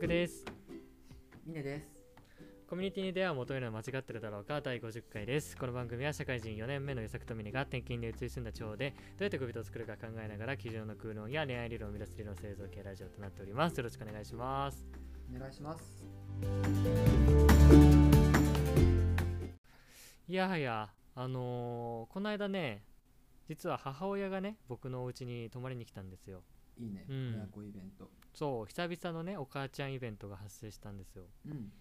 [0.00, 0.46] 作です。
[1.44, 1.86] ミネです。
[2.66, 5.58] コミュニティに出会いを求めるのは間違ってるだろうか第50回です。
[5.58, 13.76] この番組は社会人4年目の予作とミネが転勤で移り住んだ地方でどうやって恋人を作るか考えながら机上の空論や恋愛理論を生み出す理論製造系ラジオとなっております。
[13.76, 14.86] よろしくお願いします。
[15.36, 16.02] お願いします。
[20.26, 22.84] いやはやあのーこの間ね
[23.50, 26.42] 実は母親がね僕のお家に泊まりに来たんですよ。
[26.78, 27.34] いいね、うん。
[27.34, 31.24] 親子イベントそう久々のねお母ちゃんイベントが発生したんですよ。
[31.46, 31.72] うん。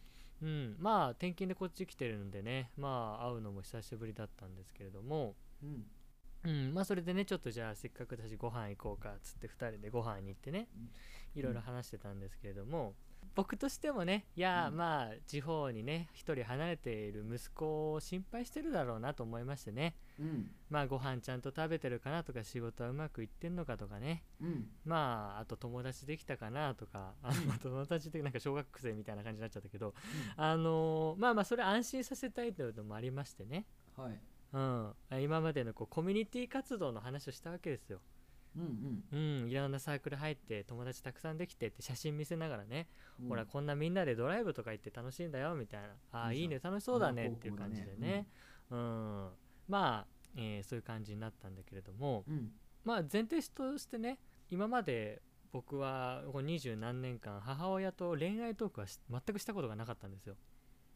[0.41, 0.76] うん。
[0.80, 2.71] まあ転勤でこっち来てるのでね。
[2.77, 5.35] まあ会うのも久しぶりだったんですけれども。
[5.63, 5.85] うん。
[6.43, 6.73] うん。
[6.73, 10.67] まあそれでねちょっとじゃあせっかくだしご飯行こうかっつって2人でご飯に行ってね。
[11.35, 12.95] いろいろ話してたんですけれども、
[13.36, 14.78] 僕としてもねいや、うん。
[14.78, 19.96] まあ地方にね一人離れている息子を心配してるだろうなと思いましてね。
[20.20, 20.52] うん。
[20.70, 24.24] まあご飯ちゃんと食べてるかなとか仕事はうまくいってんのかとかね。
[24.42, 24.68] うん。
[24.86, 29.93] まああと友達できたかなとかあの友達ってなんか小学生みたいな感じになっちゃったけど
[30.36, 33.66] あのまあまあそれ安心させたいというのもありましてね。
[33.96, 34.20] はい。
[34.52, 37.99] うん、今までのこうコミュニティ活動の話をしたわけですよ。
[38.55, 42.88] うんうん、いろんなサークル入って友達たくさんできてって写真見せながらね、
[43.22, 43.30] うん。
[43.30, 45.88] ほらこんなみんなでドライブとか行って楽しいんだよみたいな。
[46.12, 48.27] ああいいね楽しそうだねっていう感じで高校だね
[48.72, 49.30] うん、
[49.68, 52.52] まあ、えーそういう感じになったんだけれどもうん。
[52.84, 60.36] まあ前提としてね今まで僕は二十何年間母親と恋愛トークはし全くしたことがなかったんですよ。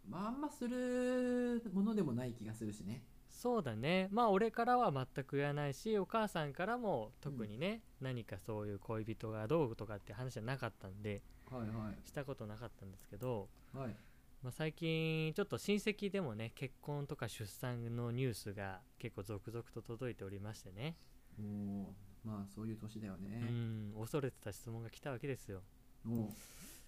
[0.08, 3.04] まああんまするものでもない気がするしね
[3.36, 4.08] そうだね。
[4.12, 12.08] まあ俺からは全く言わないしお母さんからも特にね、何かそういう恋人がどうとかって話はなかったんではいはい。
[12.08, 13.96] したことなかったんですけど、はい。
[14.44, 20.96] まあ、最近ちょっと親戚でもね結婚とか出産のニュースが結構続々と届いておりましてね、
[21.40, 25.62] おおまあそういう年だようねん恐れてた質問が来たわけですよ。
[26.08, 26.30] おう。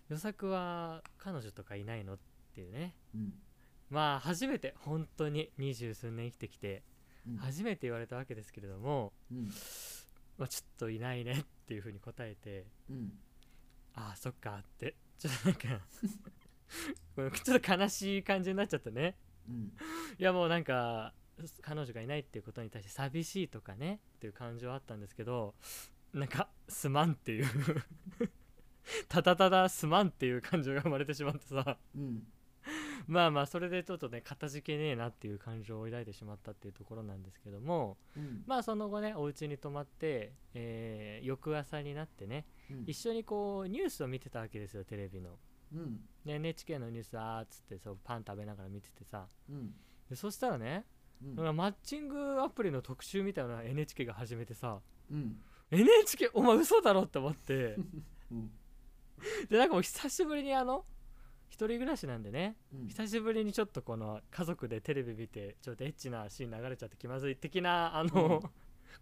[0.10, 2.14] 予作は彼女とかいないの？
[2.14, 2.18] っ
[2.54, 2.96] ていうね。
[3.14, 3.34] うん
[3.90, 6.84] まあ初めて本当に二十数年生きてきて
[7.28, 7.38] うん。
[7.38, 9.50] 初めて言われたわけですけれども、うん。
[10.38, 13.14] まあ、ちょっといないねっていうふうに答えてうん。
[13.96, 15.56] ああそっかってちょっとなん
[17.32, 19.16] かちょっと悲しい感じになっちゃったね。
[19.48, 19.72] うん。
[20.20, 21.14] いやもうなんか
[21.62, 25.54] 彼女がいないっていうことに対して寂しいとかねっていう感情はあったんですけど
[26.14, 27.46] なんかすまんっていう。
[29.10, 31.78] ただただすまんっていう感情が生まれてしまってさ。
[31.96, 32.24] うん
[33.08, 38.44] まあまあそれでちょっとねかたじけねえなっていう感情を抱いてしまったっていうところなんですけどもうん。
[38.46, 42.84] まあその後ねお家に泊まって、えー翌朝になってねうん。
[42.88, 45.38] 一緒にこうニュースを見てたわけですよテレビの。
[45.74, 46.08] うん。
[46.26, 49.28] で NHK のニュースあーっつってそうパン食べながら見ててさ。
[49.50, 49.74] うん。
[50.10, 50.86] でそしたらね、
[51.22, 55.42] マッチングアプリの特集みたいなの NHK が始めてさうん。
[55.72, 57.76] NHK お前嘘だろって思って。
[58.32, 58.52] うん。
[59.50, 60.86] でなんかもう久しぶりにあの
[61.50, 62.88] 一人暮らしなんでねうん。
[62.88, 68.50] 久しぶりにちょっとこの家族でテレビ見てちょっとエッチなシーン流れちゃって気まずい的なあの、うん。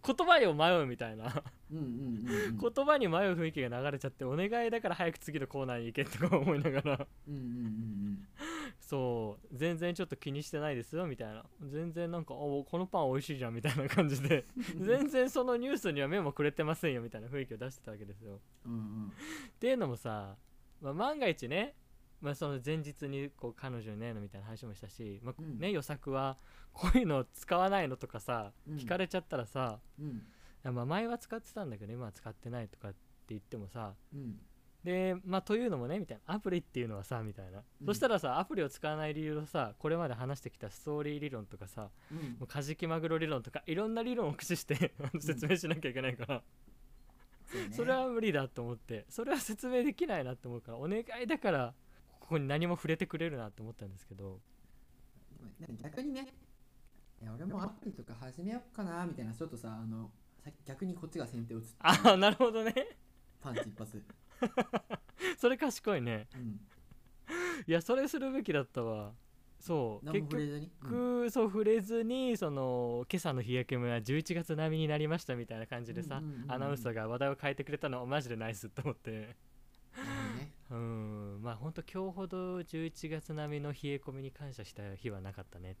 [0.06, 1.42] 言葉を迷うみたいな。
[1.70, 7.06] 言葉に迷う雰囲気が流れちゃってお願いだから早く次のコーナーに行けとか思いながら。
[8.80, 9.56] そう。
[9.56, 11.44] 全然ちょっと気にしてないですよみたいな。
[11.62, 14.44] 全然なんかおこのパン美味しいじゃんみたいな感じで。
[14.78, 20.36] 全然そのニュースには目もくれてませんよみたいな雰囲気を出してたわけですようんうんっていうのもさ、
[20.82, 21.74] まあ、万が一ね、
[22.24, 25.58] まあ、その前日にこう彼女いないのみたいな話もしたし、まあうん。
[25.58, 26.38] ね予作は
[26.72, 28.76] こういうの使わないのとかさうん。
[28.78, 29.78] 聞かれちゃったらさ、
[30.64, 32.96] まあ前は使ってたんだけど今は使ってないとかって
[33.28, 34.40] 言ってもさうん。
[34.82, 37.86] でまあというのもねみたいなアプリっていうのはさみたいな、うん。
[37.86, 42.18] そしたらさアプリを使わない理由をさこれまで話してきたストーリー理論とかさうん。
[42.18, 46.42] もうカジキマグロ理論とかいろんな理論を駆使して説明しなきゃいけないから、
[47.46, 47.68] そうね。
[47.72, 51.74] それは無理だと思ってそれは説明できないなって思うからお願いだから
[52.34, 54.40] ここに何も触れてくれるなって思ったんですけど。
[55.80, 56.26] 逆にね
[57.32, 60.10] 俺もアプリとか始めようかなみたいなちょっとさあの
[60.44, 62.74] さ逆にこっちが先手を打つああなるほどね。
[63.40, 64.02] パンチ一発
[65.38, 66.26] それ賢いね。
[66.34, 66.60] うん。
[67.68, 69.12] いやそれするべきだったわ。
[69.60, 70.70] そう結触れずに？
[70.82, 76.52] 局、そう触れずにその今朝の日焼けもは11月並みになりましたみたいな感じでさ、うんうんうんうん。
[76.52, 79.36] アナウンサーが話題を変えてくれたのはマジでナイスと思って。
[79.94, 80.52] ね。
[80.70, 85.76] うんまあほんと今日ほど11月並みの冷え込みに感謝した日はなかったね。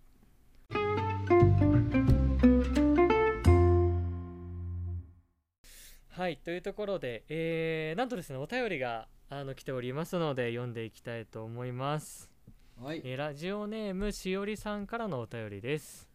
[6.10, 12.30] はいというところで、えーなんとですねお便りがあの来ておりますので読んでいきたいと思います。
[12.78, 13.00] はい。
[13.02, 16.13] えーラジオネームしおりさんからのお便りです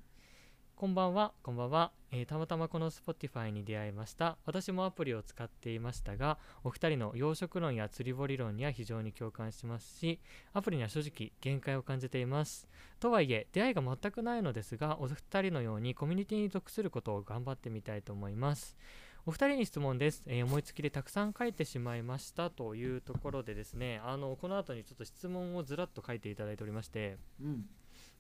[0.80, 4.38] こんばんは、こんばんは、えーたまたまこの Spotify に出会いました。
[4.46, 10.22] 私もアプリを使っていましたが、お二人の養殖論や釣り堀論には非常に共感しますし、
[10.54, 12.66] アプリには正直限界を感じています。
[13.02, 18.78] とはいえ、出会いが全くないのですが、お二人のようにコミュニティに属することを頑張ってみたいと思います。
[19.26, 27.66] お二人に質問です、えー思いつきでたくさん書いてしまいましたというところでですね、あのこの後にちょっと質問をずらっと書いていただいておりまして、うん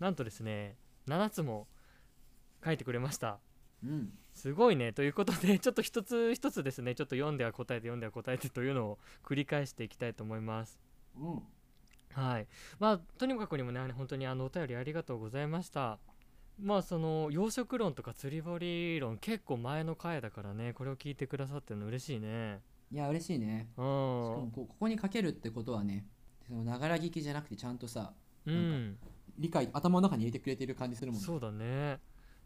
[0.01, 0.75] なんとですね、
[1.07, 1.67] 7つも
[2.63, 3.39] 書いてくれました。
[3.83, 4.93] うんすごいね。
[4.93, 10.79] ということで、 ちょっと一つ一つですね、ちょっと読んでは答えて、読んでは答えてというのを繰り返していきたいと思います。
[11.17, 11.43] うん
[12.13, 12.47] はい。
[12.79, 15.99] まあ、とにもかくにもね、本当にあのお便りありがとうございました。
[16.57, 22.61] まあ、その養殖論とか釣り堀論、結構前の回だからね、これを聞いてくださってるの嬉しいね。
[22.91, 24.51] いや嬉しいねうしかもん。
[24.51, 26.07] こここに書けるってことはね
[26.47, 28.13] そのながら聞きじゃなくてちゃんとさ
[28.45, 28.97] うん。
[29.37, 31.99] 理解頭の中に入れてくれてる感じするもんねそうだね。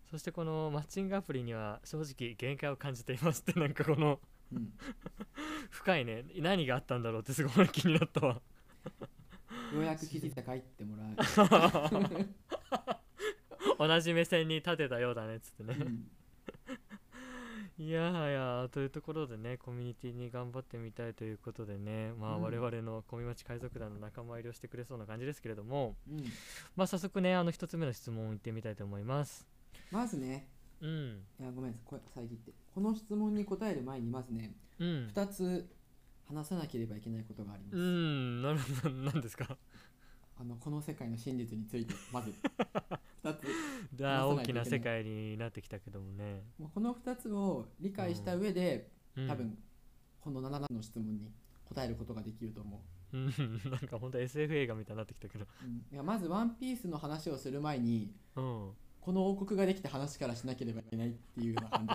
[0.09, 4.19] そしてこのマッチングアプリには正直限界を感じていますって なんかこの
[4.51, 4.73] うん。
[5.69, 6.25] 深いね。
[6.37, 8.41] 何があったんだろうってすごい気になったわ。
[9.73, 11.15] ようやく気づいたかいってもらう、
[13.79, 15.75] 同じ目線に立てたようだねっつってね。
[15.79, 16.11] う、ん。
[17.79, 22.43] いやーいやーというところでねコミュニティに頑張ってみたいということでねまあうん。
[22.43, 26.23] 我々の小見町海賊団の仲間入りをしてくれそうな感じですけれどもうん
[26.75, 29.47] まあ早速ねあの一つ目の質問を言ってみたいと思います
[29.93, 30.49] まずね
[30.81, 31.21] うん。
[31.39, 32.51] いやごめんこれ遮って。
[32.73, 35.11] この質問に答える前にまずねうん。
[35.13, 35.69] 2つ
[36.27, 38.41] 話さなければいけないことがあります、うん。
[38.41, 38.95] なるほど。
[38.95, 39.57] 何ですか？
[40.35, 42.33] あのこの世界の真実についてまず。
[43.23, 43.45] 2つ
[43.95, 49.57] だ大きな世界になってきたけどもね、もうこの2つを理解した上で、うん、多分
[50.19, 51.31] この7の質問に
[51.63, 53.17] 答えることができると思う。
[53.17, 53.25] ん。
[53.69, 55.45] なんかほんと SF 映画みたいになってきたけど。
[55.45, 58.71] う、うん、いやまず「ワンピースの話をする前にうん
[59.03, 61.93] この王国ができた話からしなければいけないっていうような感じ。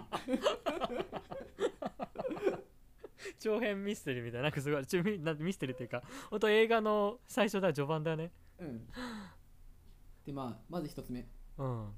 [3.40, 4.86] 長編ミステリーみたいななんかすごい。
[4.86, 8.30] ちょミなんミステリーっていうかほんと映画の最初だ序盤だね。
[8.58, 8.86] うん。
[10.26, 11.26] でまあまず1つ目。
[11.56, 11.88] うん。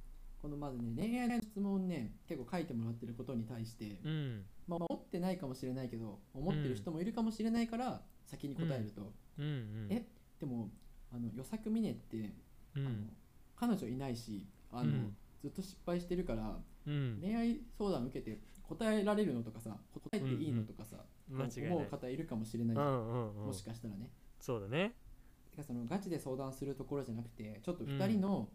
[0.41, 4.45] このまずね恋愛の質問をね結構書いてもらってることに対して、うん。
[4.69, 10.07] まあ、思ってないかもしれないけど思ってる人もいるかもしれないから先に答えると、うんうんえ
[10.39, 10.71] でも
[11.13, 12.33] あの与作峰って、
[12.77, 13.11] あのうん
[13.57, 15.17] 彼女いないしあの、うん。
[15.43, 17.19] ずっと失敗してるからうん。
[17.21, 20.97] 恋愛相談受けて答えられるのとかさ答えていいのとかさ、
[21.31, 21.73] 間違いない。
[21.73, 23.47] 思う方いるかもしれない、うんうんうん。
[23.47, 24.11] もしかしたらね。
[24.41, 24.95] そうだね。
[25.51, 28.49] てかそのガチで相談するところじゃなくてちょっと2人の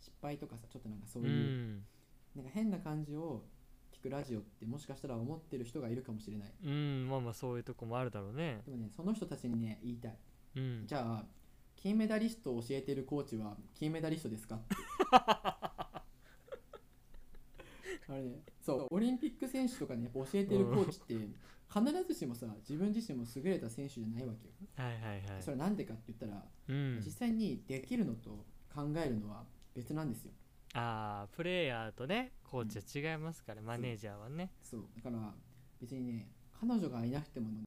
[0.00, 1.84] 失敗とかさちょっとなんかそうういう、ん。
[2.34, 3.44] なんか変な感じを
[3.92, 6.52] 聞くラジオってもしかしたら思ってる人がいるかもしれない。
[6.64, 7.08] うん。
[7.08, 8.62] まあまあそういうとこもあるだろうね。
[8.64, 10.16] でもねその人たちにね言いたい。
[10.56, 10.84] うん。
[10.86, 11.24] じゃあ
[11.76, 14.76] 金メダリストを教えてるコーチは金メダリストですかって
[18.08, 21.14] あれねそうオリンピック選手とかねやっぱ教えてるコーチって
[21.72, 24.54] 必ずしもさ自分自身も優れた選手じゃないわけよ。
[24.76, 25.42] はいはいはい。
[25.42, 27.02] それなんでかって言ったら、うん。
[27.04, 28.30] 実際にできるのと
[28.74, 29.44] 考えるのは
[29.74, 30.32] 別なんですよ。
[30.74, 34.50] ああプレイヤーとねコーチは違いますから、マネージャーはね。
[34.62, 34.84] そう。
[34.96, 35.34] だから
[35.80, 36.28] 別にね
[36.58, 37.64] 彼女がいなくてもね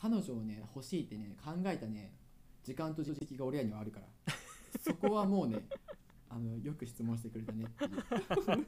[0.00, 2.12] 彼女をね欲しいってね考えたね
[2.64, 4.06] 時間と時期が俺らにはあるから。
[4.82, 5.58] そこはもうね
[6.28, 7.64] あのよく質問してくれたね。
[7.64, 8.66] っていう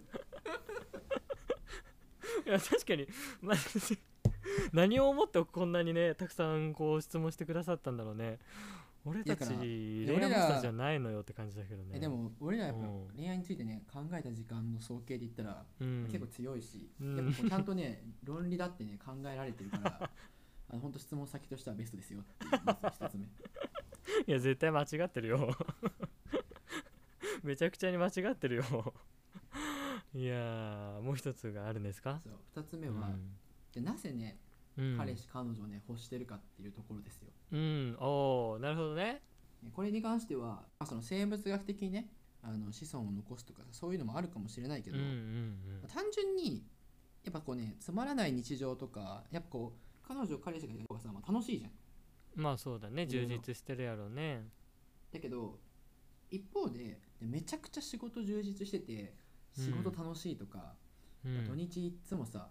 [2.47, 3.07] いや確かに、
[3.43, 3.57] まあ、
[4.73, 8.39] 何を思ってこんなにねたくさんこう質問してくださったんだろうね。
[9.05, 11.91] 俺たち恋愛マスターじゃないのよって感じだけどね。
[11.95, 13.09] えでも俺らやっぱうん。
[13.17, 17.17] 恋愛についてね考えた時間の総計で言ったらうん、結構強いし、うん。
[17.17, 20.11] やっぱこうちゃんとね論理だってね考えられてるから
[20.71, 22.49] あの本当質問先としてはベストですよってい
[22.93, 23.25] 一つ目。
[24.27, 25.57] いや絶対間違ってるよ
[27.45, 28.95] めちゃくちゃに間違ってるよ。
[30.15, 32.21] いやーもう一つがあるんですか？
[32.23, 33.11] そう二つ目は、
[33.73, 34.39] でなぜね
[34.77, 37.29] うん、彼氏彼女をね欲してるかっていうところですよ。
[37.51, 37.97] うん。
[37.99, 39.23] おおなるほどね。
[39.61, 42.09] ねこれに関しては、まあ、その生物学的にね
[42.43, 46.65] あの子孫を残すとかそういうのもあるかもしれないけど、うんうん単純に
[47.25, 51.71] やっぱこうねつまらない日常とかやっぱこう彼女彼氏がいる方がさ、まあ、楽しいじゃん。
[52.37, 53.05] うんまあそうだね。
[53.07, 54.49] 充実してるやろうね。
[55.13, 55.59] だけど
[56.31, 59.15] 一方ででめちゃくちゃ仕事充実してて
[59.53, 60.75] 仕事楽しいとか、
[61.25, 61.45] うん。
[61.45, 62.49] 土日いっつもさ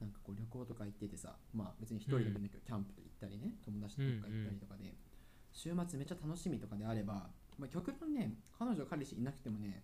[0.00, 4.94] なんかこう旅行とか行っててさまあ別に一人でもいいんだけど、キャンプと行ったりね友達とどっか行ったりとかで、
[5.52, 7.28] 週末めっちゃ楽しみとかであれば、
[7.58, 9.82] まあ、極論ね彼女彼氏いなくてもね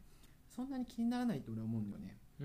[0.55, 2.19] そんなに気にならないと俺は思うんだよね。
[2.41, 2.45] う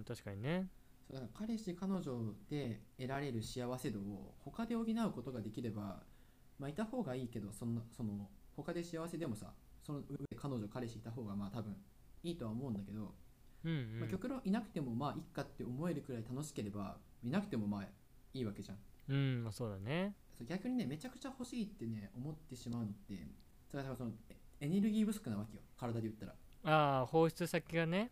[0.00, 0.68] ん確かにね。
[1.08, 2.02] そうだから彼氏彼女
[2.50, 6.02] で得られる幸せ度を他で補うことができれば
[6.58, 9.52] まあいた方がいいけどそんなその他で幸せでもさ
[9.86, 11.76] その上で彼女彼氏いた方がまあ多分
[12.24, 13.14] いいとは思うんだけど
[13.64, 14.00] うんうん。
[14.00, 17.82] まあ、極論いなくてもまあいっかって思えるくらい楽しければいなくてもまあ
[18.34, 18.78] いいわけじゃん。
[19.08, 20.14] うんまあそうだね。
[20.48, 23.14] 逆にねめちゃくちゃ欲しいってね思ってしまうのって
[23.70, 25.62] それはそのえエネルギー不足なわけよ。
[25.78, 26.34] 体で言ったら。
[26.64, 28.10] ああ放出先がね。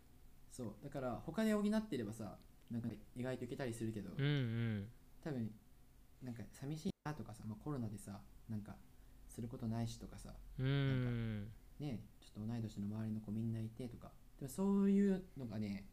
[0.51, 0.75] そう。
[0.83, 2.37] だから他で補ってればさ
[2.71, 4.89] なんか意外といけたりするけど、うんうん。
[5.23, 5.51] 多分
[6.23, 8.77] なんか寂しいなとかさ、まあ、コロナでさなんか
[9.29, 11.49] することないしとかさうん
[11.85, 14.11] ねちょっと同い年の周りの子みんないてとか。
[14.39, 15.85] でもそういうのがね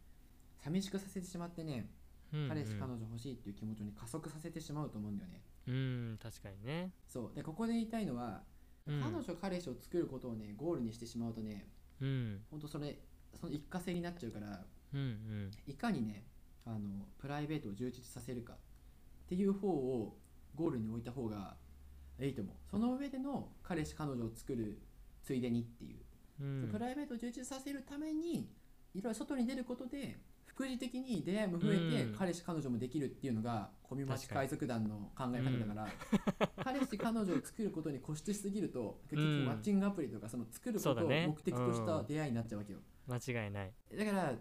[0.63, 1.89] 寂しくさせてしまってね、
[2.33, 2.47] うん。
[2.47, 5.41] 彼氏彼女欲しいっていう気持ちをね加速させてしまうと思うんだよね。
[5.67, 6.91] うん確かにね。
[7.07, 7.35] そう。
[7.35, 8.43] でここで言いたいのは、
[8.87, 9.01] うん。
[9.01, 11.67] 彼女彼氏を作ることをねゴールにしてしまうとね
[12.01, 12.41] うん。
[12.49, 12.97] ほんとそれ
[13.39, 15.51] その一過性になっちゃうからうんうん。
[15.67, 16.25] いかにね
[16.65, 16.79] あの
[17.19, 18.57] プライベートを充実させるかっ
[19.27, 20.17] ていう方を
[20.55, 21.55] ゴールに置いた方が
[22.19, 22.55] いいと思う。
[22.69, 24.79] その上での彼氏彼女を作る
[25.23, 25.99] ついでにっていう、
[26.41, 26.69] うん。
[26.71, 28.49] プライベートを充実させるために
[28.93, 32.15] いろいろ外に出ることで副次的に出会いも増えて、うん。
[32.17, 43.73] 彼氏彼女もできるっていうのがコミマチ海賊団の考え方だから、 彼氏彼女を作ることに固執しすぎると結局うんマッチングアプリとかその作ることを目的とした出会いになっちゃうわけよ、間違いない。
[43.97, 44.35] だから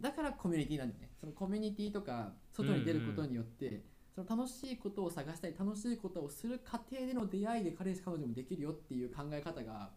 [0.00, 1.10] だからコミュニティなんだよね。
[1.18, 9.90] そのコミュニティとか外に出ることによって、その楽しいことを探したり楽しいことをする過程での出会いで彼氏彼女もできるよっていう考え方が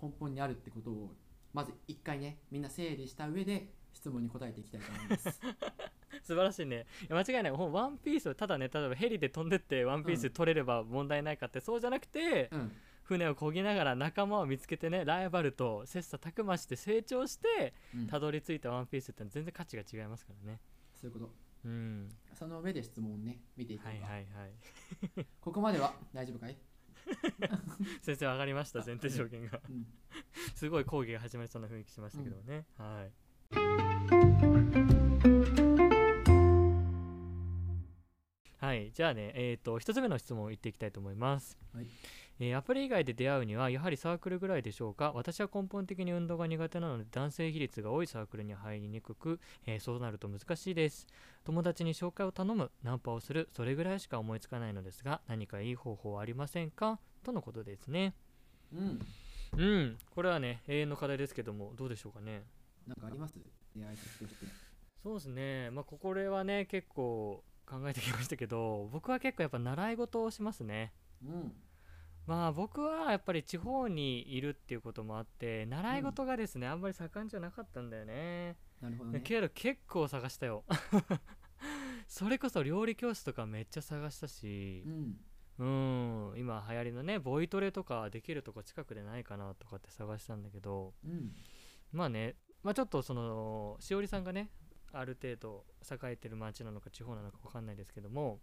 [0.00, 1.14] 根本にあるってことを
[1.52, 5.40] まず一回ねみんな整理した上で質問に答えていきたいと思います。
[6.22, 6.86] 素晴らしいね。
[7.08, 7.52] 間違いない。
[7.52, 12.72] ほんワンピースをただね例えばヘリで飛んでってワンピース取れれば問題ないかって、そうじゃなくてうん。
[13.02, 18.06] 船を漕ぎながら仲間を見つけてねライバルと切磋琢磨して成長してうん。
[18.06, 20.60] たどり着いたワンピースってのは全然価値が違いますからね。
[20.94, 21.32] そういうこと
[21.64, 22.08] うん。
[22.34, 25.26] その上で質問をね見ていこうか、はいはいはい。
[25.40, 25.94] ここまでは？
[26.12, 26.56] 大丈夫かい、
[28.02, 29.60] 先生分かりました前提条件が。
[29.68, 29.86] うん、
[30.54, 33.12] すごい講義が始まりそうな雰囲気しましたけどね、はい。
[38.58, 41.86] はいじゃあねえっ、と一つ目の質問を言っていきたいと思います、はい
[42.44, 45.12] えーアプリ以外で出会うにはやはりサークルぐらいでしょうか。
[45.14, 51.06] 私は根本的に運動が苦手なので男性比率が多いサークルに入りにくく、えーそうなると難しいです。
[51.44, 56.98] 友達に紹介を頼むナンパをするそれぐらいしか思いつかないのですが何かいい方法はありませんか？
[57.22, 58.12] とのことですね。
[58.74, 59.00] うん、
[59.56, 59.98] うん。
[60.12, 62.42] これはね永遠の課題ですけどもどうでしょうかね。
[62.88, 63.34] なんかあります？
[63.76, 64.46] 出会い先として。
[65.00, 65.70] そうですね。
[65.70, 70.92] まあここれはね結構考えてきましたけど僕は結構やっぱ習い事をしますね。
[71.24, 71.52] うん
[72.26, 78.56] まあ僕はやっぱり地方にいるっていうこともあって習い事がですね、あんまり盛んじゃなかったんだよね。
[78.80, 79.20] なるほどね。
[79.20, 80.64] けど結構探したよ。
[82.06, 86.32] それこそ料理教室とかめっちゃ探したしうん。
[86.32, 86.38] うん。
[86.38, 91.32] 今流行りのねボイトレとかできるとこ近くでないかなとかって探したんだけどうん。
[91.90, 94.50] まあね、まあ、ちょっとそのしおりさんがね
[94.92, 98.40] ある程度栄えてる町なのか地方なのか分かんないですけども、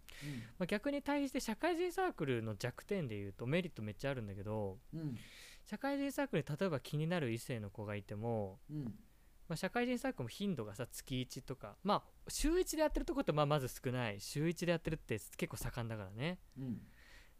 [0.58, 5.00] まあ、逆に対して社会人サークルの弱点でいうとメリットめっちゃあるんだけどうん。
[5.00, 5.18] うん
[5.66, 8.84] 社会人サークルに例えば気になる異性の子がいても、うん。
[9.48, 14.20] まあ、社会人サークルも頻度がさ月1とかまあ週1でやってるとこってまあまず少ない。
[14.20, 16.38] 週1でやってるって結構盛んだからね。
[16.58, 16.80] うん。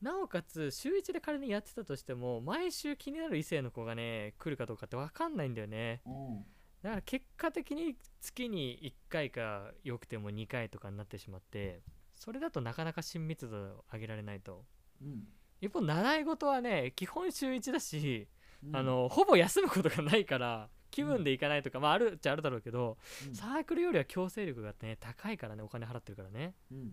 [0.01, 6.03] なおかつ週1で仮にやってたとしても毎週気になる異性の子がね来るかどうかって分かんないんだよね。
[6.07, 6.45] うん
[6.83, 11.83] だから結果的に月に1回かよくても2回とかになってしまって
[12.15, 14.65] それだとなかなか親密度を上げられないと。
[15.03, 15.25] うん。
[15.61, 18.29] 一方習い事はね基本週1だし、
[18.67, 18.77] うん。
[18.77, 23.35] あのほぼ休むことがないから気分で行かないとか、まああるっちゃあるだろうけど、うん。
[23.35, 26.55] サークルよりは強制力がね高いからねお金払ってるからね。
[26.71, 26.93] うん。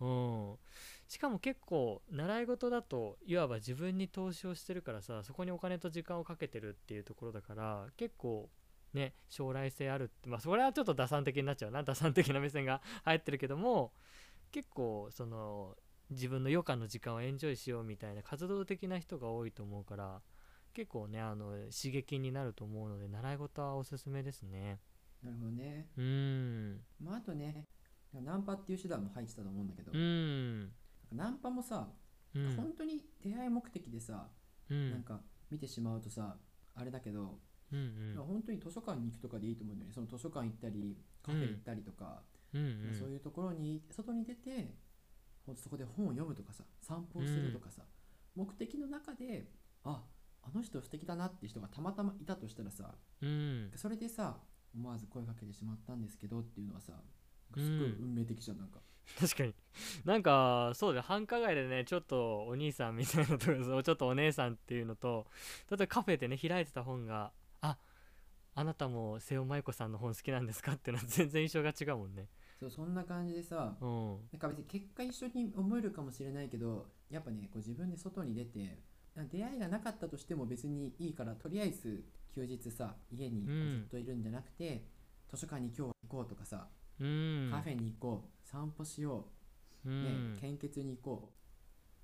[0.00, 0.06] う
[0.54, 0.56] ん。
[1.08, 8.48] しかも結構習い事だといわば自分に投資をしてるからさそこにお金と時間をかけてるっていうところだから結構
[8.94, 11.82] ね将来性あるってまあそれはちょっと打算的になっちゃうな。
[11.84, 13.92] 打算的な目線が入ってるけども
[14.50, 15.76] 結構その
[16.10, 20.22] 自分の余暇の時間をエンジョイしようみたいな活動的な人が多いと思うから
[20.72, 24.80] 結構ねあの刺激になると思うので習い事はおすすめですね。
[25.22, 25.88] なるほどね。
[25.96, 26.80] うーん。
[27.00, 27.66] まああとね
[28.12, 30.72] ナンパっていう手段も入ってたと思うんだけどうーん
[31.12, 31.92] ナンパもさ
[32.34, 32.56] うん。
[32.56, 34.30] 本当に出会い目的でさ
[34.70, 34.90] うん。
[34.90, 36.38] なんか見てしまうとさ
[36.74, 37.40] あれだけど
[37.72, 38.24] うんうん。
[38.26, 39.94] 本当に図書館に行くとかでいいと思うんだよね。
[39.94, 42.22] その図書館行ったりカフェ行ったりとか
[42.54, 42.88] うん。
[42.88, 44.74] うんそういうところに外に出て
[45.46, 47.82] ほんとそこで本を読むとかさ散歩をするとかさ、
[48.34, 49.50] 目的の中で
[49.84, 50.02] あ
[50.42, 53.70] あの人素敵だなって人がたまたまいたとしたらさうん。
[53.76, 54.36] それでさ
[54.74, 56.92] 思わず声かけてしまったんですけどっていうのはさ
[57.56, 58.80] すっごい運命的じゃんなんか、
[59.18, 59.54] 確かに。
[60.04, 61.02] なんかそうだよ。
[61.02, 65.26] 繁華街でねちょっとお兄さんみたいなところちょっとお姉さんっていうのと
[65.70, 67.32] 例えばカフェでね開いてた本が
[68.58, 70.72] ああなたも瀬尾舞子さんの本好きなんですか？
[70.72, 72.26] っていうのは全然印象が違うもんね。
[72.58, 74.18] そうそんな感じでさうん。
[74.32, 78.80] なんか別に結果一緒に思えるかもしれないけどやっぱねこう自分で外に出て
[79.30, 84.84] 出会いがなかったとしても別にいいからとりあえず休日さ家にずっといるんじゃなくて、
[85.30, 86.68] 図書館に今日は行こうとかさ、
[87.00, 87.48] うん。
[87.52, 89.26] カフェに行こう散歩しよ
[89.84, 91.32] うう、ねん献血に行こ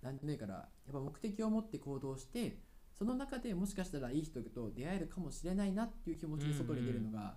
[0.03, 2.59] うなんでもいいからやっぱ目的を持って行動して
[2.95, 7.37] その中でもしかしたらいい人と出会えるかもしれないなっていう気持ちで外に出るのが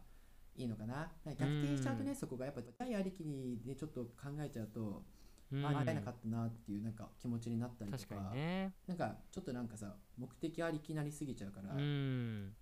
[0.55, 5.03] いいのかな,、なんか逆転しちゃうとね、そこがやっぱ出会いありきにでちょっと考えちゃうと、
[5.51, 5.65] うん。
[5.65, 8.31] あ会えなかったなっていうなんか気持ちになったりとか。
[8.33, 8.73] ね。
[8.87, 12.53] なんかちょっとなんかさ目的ありきなりすぎちゃうから、ういん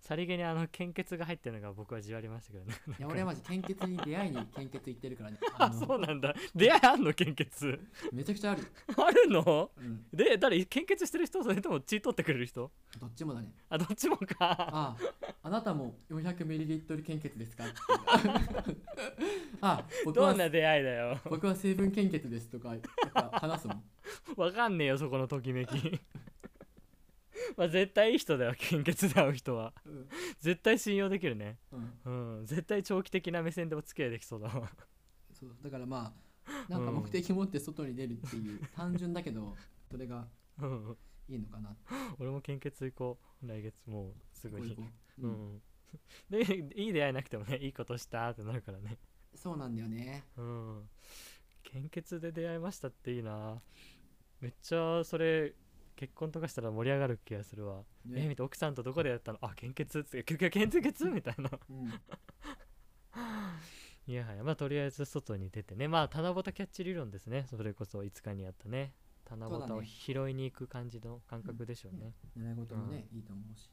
[0.00, 2.74] さりげにあの献血が入ってるのが僕はじわりましたけどね。
[2.98, 5.38] や俺はマジ献血に出会いに献血行ってるからね。
[5.58, 6.34] あのそうなんだ。
[6.54, 7.80] 出会いあんの献血？
[8.12, 8.62] めちゃくちゃある、
[8.96, 9.70] あるの？
[9.76, 11.42] うん、で誰献血してる人？
[11.42, 12.70] それとも血取ってくれる人？
[13.00, 13.52] どっちもだね。
[13.70, 14.26] あどっちもか。
[14.40, 14.96] あ
[15.42, 17.64] あなたも 400ml 献血ですか？
[19.60, 21.18] あ僕はどんな出会いだよ。
[21.24, 22.74] 僕は成分献血ですとか
[23.32, 23.84] 話すもん。
[24.36, 26.00] わかんねえよそこのときめき
[27.56, 29.72] まあ絶対いい人だよ献血で会う人は。
[29.84, 30.08] うん。
[30.40, 31.58] 絶対信用できるね。
[32.04, 32.38] うん。
[32.38, 32.46] うん。
[32.46, 34.70] 絶対長期的な目線でお付き合いできそうだわ。
[35.32, 35.56] そう。
[35.62, 36.14] だからま
[36.46, 39.56] あなんか目的持って外に出るっていう、単純だけど
[39.90, 40.96] それがうん
[41.28, 41.76] いいのかな。
[42.18, 43.46] 俺も献血行こう。
[43.46, 44.74] 来月もうすぐに。
[44.74, 44.82] こ
[45.18, 45.62] うん。
[46.28, 46.42] で
[46.76, 48.98] いい出会いなくてもねいいことしたってなるからね。
[49.34, 50.24] そうなんだよね。
[50.36, 50.88] うん。
[51.62, 53.60] 献血で出会いましたっていいな。
[54.40, 55.54] めっちゃそれ
[55.96, 58.24] 結婚とかしたら盛り上がる気がするわ、ね。
[58.24, 59.38] え見て奥さんとどこでやったの？
[59.40, 60.00] あ献血？
[60.00, 60.38] って献
[60.70, 61.06] 血？
[61.10, 61.50] みたいな。
[61.70, 61.88] うん。
[64.06, 64.42] いやはや。
[64.44, 65.88] まあとりあえず外に出てね。
[65.88, 67.46] まあ七夕キャッチ理論ですね。
[67.48, 68.92] それこそ5日にやったね。
[69.30, 72.14] 七夕を拾いに行く感じの感覚でしょうね。
[72.36, 73.70] 習い事もね、いいと思うし。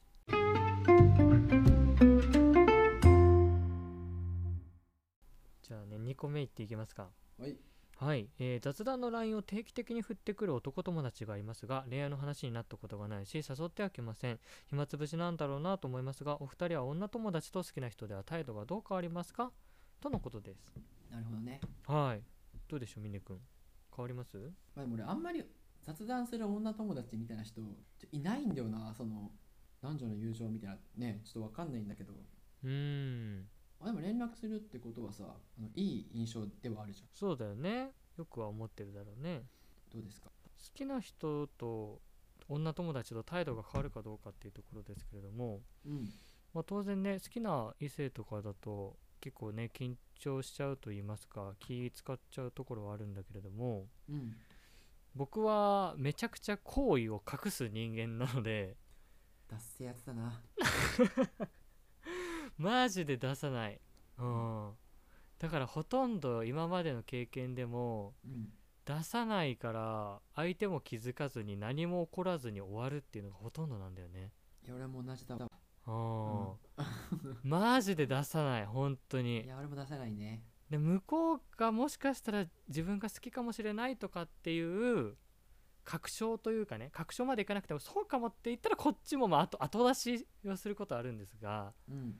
[5.62, 7.10] じゃあね2個目いっていきますか。
[7.38, 7.56] はい
[8.04, 14.40] はい、えー雑談の LINE を定期的に振ってくる男友達がいますが恋愛の話になったことがないし誘ってはきません。
[14.66, 19.52] 暇つぶしなんだろうなと思いますがお二人は女友達と好きな人では態度がどう変わりますか？
[20.00, 20.74] とのことです。
[21.12, 21.60] なるほどね。
[21.86, 22.22] はい。
[22.68, 23.38] どうでしょう峰君。
[23.96, 24.36] 変わります？
[24.74, 25.44] まも俺あんまり
[25.84, 27.60] 雑談する女友達みたいな人
[28.10, 28.92] いないんだよな。
[28.96, 29.30] その
[29.80, 30.76] 男女の友情みたいな。
[30.96, 32.14] ねちょっとわかんないんだけど。
[32.64, 33.42] うー
[33.84, 37.08] んあでも連絡するってことはさあのいい印象ではあるじゃん。
[37.12, 37.90] そうだよね。
[38.16, 39.42] よくは思ってるだろうね。
[39.92, 40.28] どうですか？
[40.30, 40.32] 好
[40.74, 42.00] きな人と
[42.48, 46.08] 女友達と態度が変わるかどうかっていうところですけれどもうん。
[46.54, 54.36] まあ、当然ね好きな異性とかだと結構ね緊張しちゃうと言いますか気使っちゃうところはあるんだけれどもうん。
[55.14, 58.76] 僕はめちゃくちゃ好意を隠す人間なので
[59.48, 60.40] 脱せやつだな
[62.58, 63.80] マジで出さない、
[64.18, 64.72] うん、
[65.38, 68.52] だからほとんど今までの経験でもうん
[68.84, 74.32] 出さないから相手も気づかずに何も起こらずに終わるっていうのがほとんどなんだよね。
[74.64, 75.48] いや俺も同じだわ。
[75.86, 77.38] うん。
[77.48, 79.44] マジで出さない本当に。
[79.44, 80.44] いや俺も出さないね。
[80.68, 85.16] で向こうがもしかしたら自分が好きかもしれないとかっていう
[85.84, 92.18] 確証というかね確証までいかなくてもそうかもって言ったらこっちもまあ後後出しをすることはあるんですがうん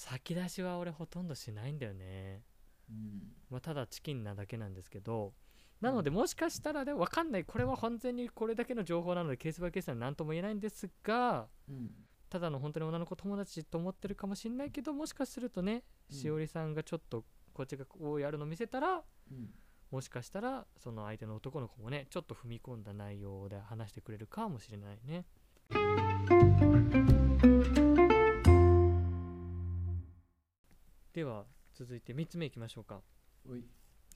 [0.00, 2.42] 先出しは俺ほとんどしないんだよね、
[2.88, 3.20] うん。
[3.50, 5.34] まあ、ただチキンなだけなんですけど。
[5.82, 7.44] なのでもしかしたらでも分かんない。
[7.44, 11.90] これは完全にこれだけの情報なのでケースバイケースは何とも言えないんですがうん
[12.30, 16.16] ただの本当に女の子友達と思ってるかもしれないけどもしかするとね、うん。
[16.16, 19.50] しおりさんがちょっとこっちがこうやるの見せたらうん。
[19.90, 25.26] もしかしたらその相手の男の子もねちょっと踏み込んだ内容で話してくれるかもしれないね
[31.12, 31.44] では
[31.74, 33.00] 続いて3つ目いきましょうか。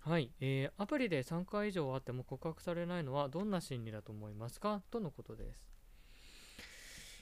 [0.00, 4.82] はい、えーアプリで3回以上会っても告白されないのはどんな心理だと思いますか？
[4.90, 5.68] とのことです。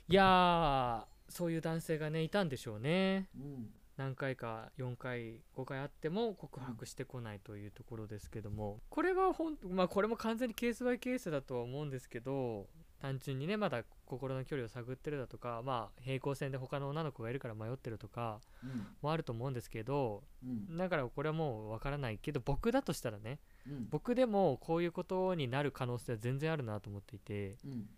[0.08, 3.28] いやーそういう男性がねいたんでしょうね。
[3.36, 3.70] うん。
[3.96, 12.66] 何回か4回5回あっても告白してこないというところですけども、これはほんまあこれも完全にケースバイケースだとは思うんですけど
[13.02, 18.86] 単純にねまだ心の距離を探ってるだとかまあ平行線で他の女の子がいるから迷ってるとかうん。
[19.02, 20.76] もあると思うんですけどうん。
[20.76, 23.88] だからこれはもうわからないけど僕だとしたらねうん。
[23.90, 27.88] 僕でもこういうことになる可能性は全然あるなと思っていてうん。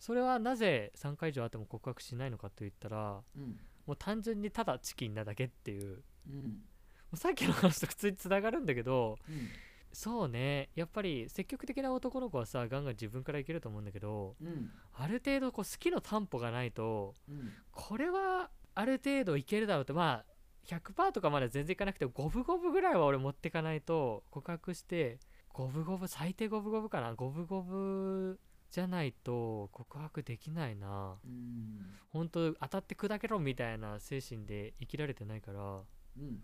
[0.00, 3.60] それはなぜ3回以上あっても告白しないのかといったらうん。
[3.86, 6.02] もう単純にただチキンなだけっていう。
[6.28, 6.34] うん。
[6.34, 9.48] もうさっきの話と普通につながるんだけどうん
[9.92, 10.70] そうね。
[10.74, 14.70] やっぱり積極的な男の子はさガンガン自分からいけると思うんだけどうん。
[14.94, 17.52] ある程度こう好きの担保がないとうん。
[17.72, 20.32] これはある程度いけるだろうってまあ
[20.66, 25.18] 100%とかまで全然いかなくて五分五分ぐらいは俺持ってかないと告白して
[25.52, 27.14] 五分五分最低五分五分かな。
[27.14, 28.38] 五分五分
[28.70, 31.16] じゃないと告白できないな。
[31.24, 31.94] うん。
[32.10, 35.80] 本当当たって砕けろみたいな精神で生きられてないから
[36.18, 36.34] うん。
[36.36, 36.40] だ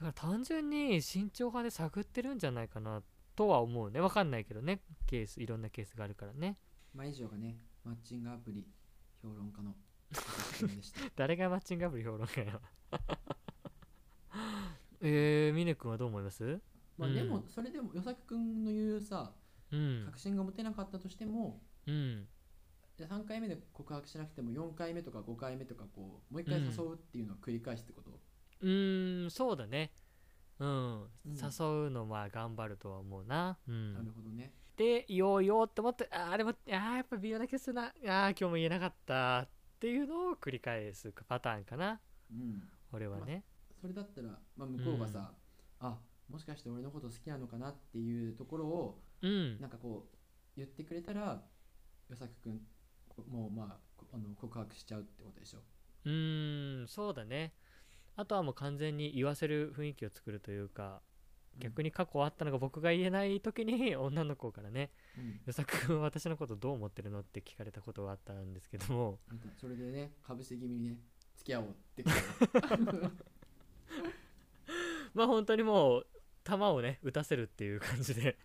[0.00, 3.02] から単純に慎重派で探ってるんじゃないかな
[3.34, 4.00] とは思うね。
[4.00, 4.80] わかんないけどね。
[5.06, 6.58] ケースいろんなケースがあるからね。
[6.94, 8.66] まあ以上がねマッチングアプリ
[9.22, 9.74] 評論家の
[10.14, 11.00] 私でした。
[11.16, 12.60] 誰がマッチングアプリ評論家や？
[15.00, 16.44] えー、峰君はどう思います？
[16.44, 16.62] うん
[16.96, 19.32] まあでもそれでも与作くんの言うさ
[19.72, 20.04] うん。
[20.06, 22.28] 確信が持てなかったとしてもうん。
[22.96, 28.20] で3回目で告白しなくても4回目とか5回目とかこうもう一回誘うっていうのを繰り返すってこと、
[28.64, 29.92] うーんそうだね。
[30.58, 31.08] うん、うん。
[31.36, 33.58] 誘うのまあ頑張るとは思うな。
[33.68, 33.92] うん。
[33.94, 34.52] なるほどね。
[34.76, 37.86] で言おうよって思ってあーでもあーやっぱ微妙な気がするな。
[37.86, 39.48] あー今日も言えなかったっ
[39.78, 42.00] ていうのを繰り返すパターンかな。
[42.32, 42.62] うん。
[42.92, 43.44] 俺はね。
[43.80, 45.32] それだったら、まあ、向こうがさ、
[45.80, 45.98] あ
[46.30, 49.60] もしかして俺のこと好きなのかなっていうところをうん。
[49.60, 50.16] なんかこう
[50.56, 51.42] 言ってくれたら
[52.08, 52.60] 与作くん
[53.08, 55.58] こもうまあこあの告白しちゃうってことでしょ。
[56.06, 57.52] うーんそうだね
[58.16, 61.02] あとはもう完全に言わせる雰囲気を作るというか
[61.58, 69.20] 逆に、に過去あったのが僕が言えない時に 女の子からねうん「与作君は私のことどう思ってるの?」って聞かれたことがあったんですけども。
[69.56, 70.98] それでねかぶせ気味にね
[71.36, 72.04] 付き合おうって。
[75.14, 76.06] まあ本当にもう
[76.44, 78.36] 球をね打たせるっていう感じで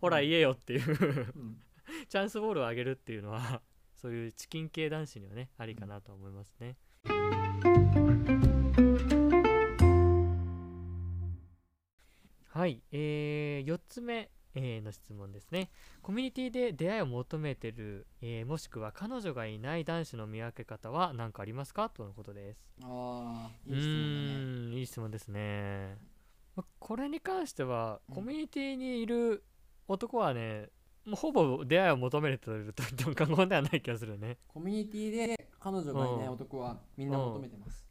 [0.00, 1.32] ほら言えよっていう。
[1.34, 1.62] うん。
[2.08, 3.62] チャンスボールを上げるっていうのは
[3.96, 6.76] そういうチキン系男子にはねありかなと思いますね。
[12.52, 15.70] はい、え4つ目、えーの質問ですね。
[16.02, 21.90] コミュニティで出会いを求めてる、えーもしくは彼女がいない男子の見分け方は何かありますか？
[21.90, 22.60] とのことです。
[22.82, 25.96] ああういい質問いい質問ですね。
[26.56, 29.44] まこれに関してはうんコミュニティにいる
[29.86, 30.70] 男はね、
[31.04, 34.38] もうほぼ出会いを求めてると言っても過言ではない気がするね。
[34.48, 37.86] コミュニティで彼女がいない男はみんな求めてます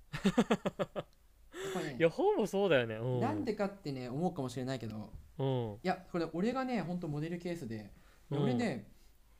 [1.74, 2.95] ぱねいや、ほぼそうだよね。
[2.95, 3.19] うん。
[3.19, 5.74] なんでかってね思うかもしれないけどうん。
[5.76, 7.91] いやこれ俺がねほんとモデルケースでで
[8.32, 8.91] うん俺ね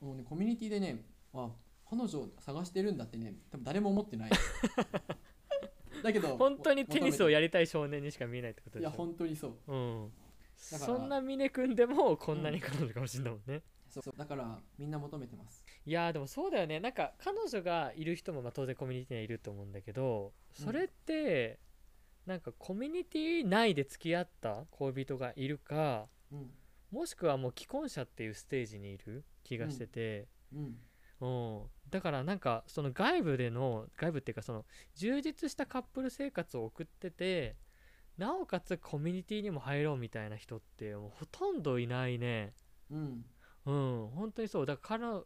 [0.02, 1.50] もうねコミュニティでねあ
[1.90, 4.32] 彼女を探してるんだってね多分誰も思ってない
[6.04, 9.06] だけど本当にテニスをややりたい少年にしか見えないってこといやでしょ。
[9.06, 10.12] 本当にそううん。
[10.72, 13.62] だからそんな峰君でもこんなに彼女かもしれないもんね。
[13.90, 21.60] そうそうだからみんな求めてますいやーでもそうだよねなんか彼女がいる人もまあ当然コミュニティにはいると思うんだけどそれって、
[22.30, 26.52] なんかコミュニティ内で付き合った恋人がいるかうん。
[26.92, 30.78] もしくはもう既婚者っていうステージにいる気がしてて、うん。
[31.22, 31.90] うん。
[31.90, 34.66] だからなんかその外部での外部っていうかその
[34.96, 37.56] 充実したカップル生活を送ってて
[38.20, 42.54] なおかつコミュニティにも入ろうみたいな人ってもうほとんどいないね。
[42.92, 43.26] うん。
[43.66, 44.08] うん。
[44.14, 44.66] 本当にそう。
[44.68, 45.24] だから彼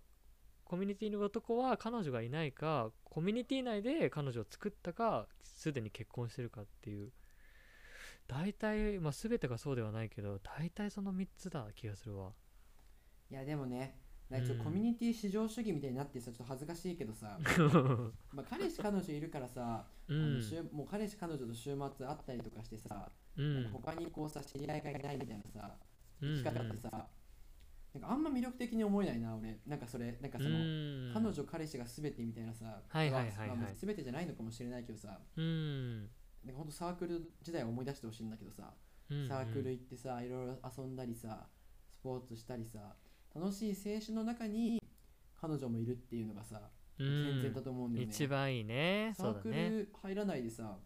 [0.65, 7.11] コミュニティの男は彼女がいないかコミュニティ内で彼女を作ったかすでに結婚してるかっていう。
[8.27, 12.31] 大体まあ全てがそうではないけど大体その3つだ気がするわ。
[13.29, 13.97] いやでもね
[14.63, 17.37] コミュニティ至上主義みたいになってさちょっと恥ずかしいけどさ、
[18.33, 23.69] まあ、彼氏彼女いるからさ、あうんもう彼氏彼女と週末会ったりとかしてさ、うん。
[23.71, 25.77] 他にこうさ知り合いがいないみたいなさ
[26.21, 26.35] うん。
[26.43, 27.07] 生き方ってさ、
[27.93, 29.59] なんかあんま魅力的に思えないな俺。
[29.67, 31.11] なんかそれなんかその、うん。
[31.13, 33.47] 彼女彼氏が全てみたいなさ、はいはいはいはい。
[33.49, 35.19] まあ別に全てじゃないのかもしれないけどさ。
[35.37, 36.09] うん。
[36.45, 38.73] なんかほんとサークル時代を思い出してほしいんだけどさ、
[39.09, 41.47] うんサークル行ってさいろいろ遊んだりさ
[41.89, 42.79] スポーツしたりさ
[43.35, 44.79] 楽しい青春の中に
[45.39, 46.61] 彼女もいるっていうのがさ
[46.99, 49.13] うん健全だと思うんだよね、一番いいね。
[49.17, 50.77] サークル入らないでさ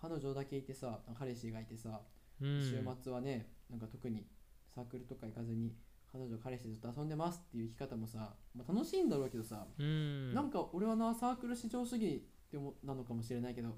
[0.00, 2.00] 彼女だけいてさ彼氏がいてさ、
[2.40, 2.60] うん。
[2.60, 4.26] 週末はねなんか特に
[4.74, 5.72] サークルとか行かずに
[6.14, 10.32] 彼女彼氏ずっと遊んでますっていう生き方もさ、まあ、楽しいんだろうけどさ、うん。
[10.32, 13.68] なんか俺はなサークル至上主義ってもなのかもしれないけど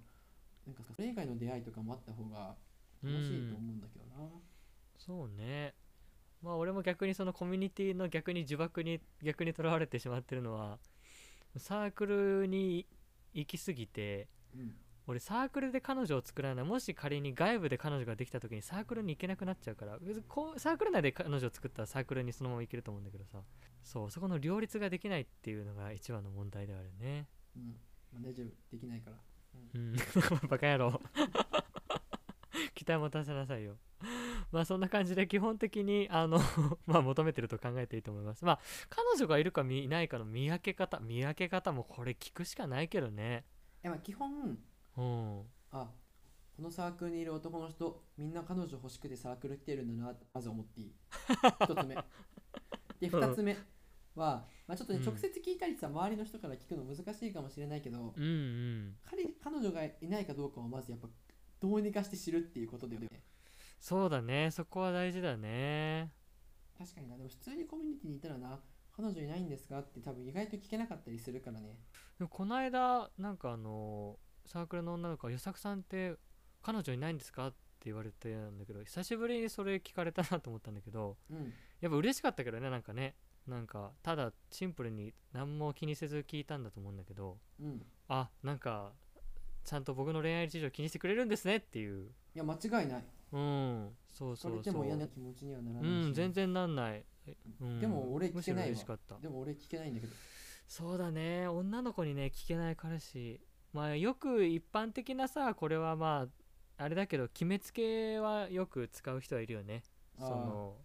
[0.67, 2.55] なんかそれ以外の出会いとかもあった方が
[3.03, 4.29] 楽しいと思うんだけどな、
[4.99, 5.75] そうね。
[6.43, 10.79] まあ俺も逆にそのコミュニティの逆に呪縛に逆にとらわれてしまってるのは
[11.57, 12.87] サークルに
[13.33, 14.75] 行き過ぎてうん
[15.09, 16.65] 俺サークルで彼女を作らない。
[16.65, 23.39] もし仮に外部で彼女ができた時にサークルに行けなくなっちゃうからこうサークル内で彼女を作ったらサークルにそのまま行けると思うんだけどさ。
[23.83, 27.29] そうそこの両立ができないっていうのが一番の問題であるね。
[27.57, 27.77] うん。
[28.13, 29.17] まあ、大丈夫できないから。
[29.75, 29.97] うん。
[30.49, 31.01] バカ野郎。
[32.75, 33.77] 期待持たせなさいよ。
[34.53, 36.39] まあそんな感じで基本的にあの
[36.87, 38.45] まあ求めてると考えていいと思います。
[38.45, 43.45] まあ彼女がいるかいないかの見分け方見分け方もこれ聞くしかないけどね。
[43.83, 44.59] えまあ基本
[44.97, 45.43] うん。
[45.73, 45.91] あ
[46.57, 50.95] このサークルにいる男の人みんな彼女欲しくてサークル来てるんだなってまず思っていい？
[51.65, 51.95] 一つ目。
[53.01, 53.53] で二つ目
[54.15, 55.05] は、まあ、ちょっとねうん。
[55.05, 58.97] 直接聞いたりさ周りの人から聞くの難しいかもしれないけど、うんうん。
[59.05, 61.09] 彼彼女がいないかどうかをまずやっぱ
[61.61, 63.09] どうにかして知るっていうことだよね。
[63.79, 64.51] そうだね。
[64.51, 66.11] そこは大事だね。
[66.79, 67.17] 確かにな。
[67.19, 68.59] でも普通にコミュニティにいたらな
[68.97, 69.79] 彼女いないんですか？
[69.81, 71.79] って多分意外と聞けなかったりするからね。
[72.19, 76.17] でもこの間なんかあのサークルの女の子が「与作さんって
[76.63, 81.53] 彼女いないんですか?」って言われてんだけど久しぶりにそれ聞かれたなと思ったんだけどうん。
[81.81, 83.17] やっぱ嬉しかったけどねなんかね。
[83.47, 87.87] なんかただシンプルに何も気にせず聞いたんだと思うんだけどうん。
[88.09, 88.93] あなんか
[89.65, 92.09] ちゃんと僕の恋愛事情気にしてくれるんですねっていう。
[92.35, 93.05] いや間違いない。
[93.33, 93.97] うん。
[94.09, 94.53] そうそそう。
[94.53, 98.97] そうれでも嫌な気持ちにはならうないし、ん全然なんない、えうん、でも俺聞けないわ。
[99.21, 100.13] でも俺聞けないんだけど。
[100.69, 101.47] そうだね。
[101.49, 103.41] 女の子にね聞けない彼氏
[103.77, 106.27] まあよく一般的なさこれはま
[106.79, 109.83] ああれだけど決めつけはよく使う人はいるよね。
[110.19, 110.77] その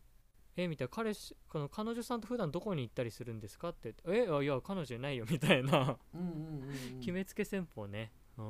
[0.57, 3.95] えみたいな彼氏この彼女さんと普段どこに行ったりするんですかって。
[4.09, 5.97] えあいや彼女いないよみたいな。
[6.99, 8.11] 決めつけ戦法ね。
[8.37, 8.45] うん。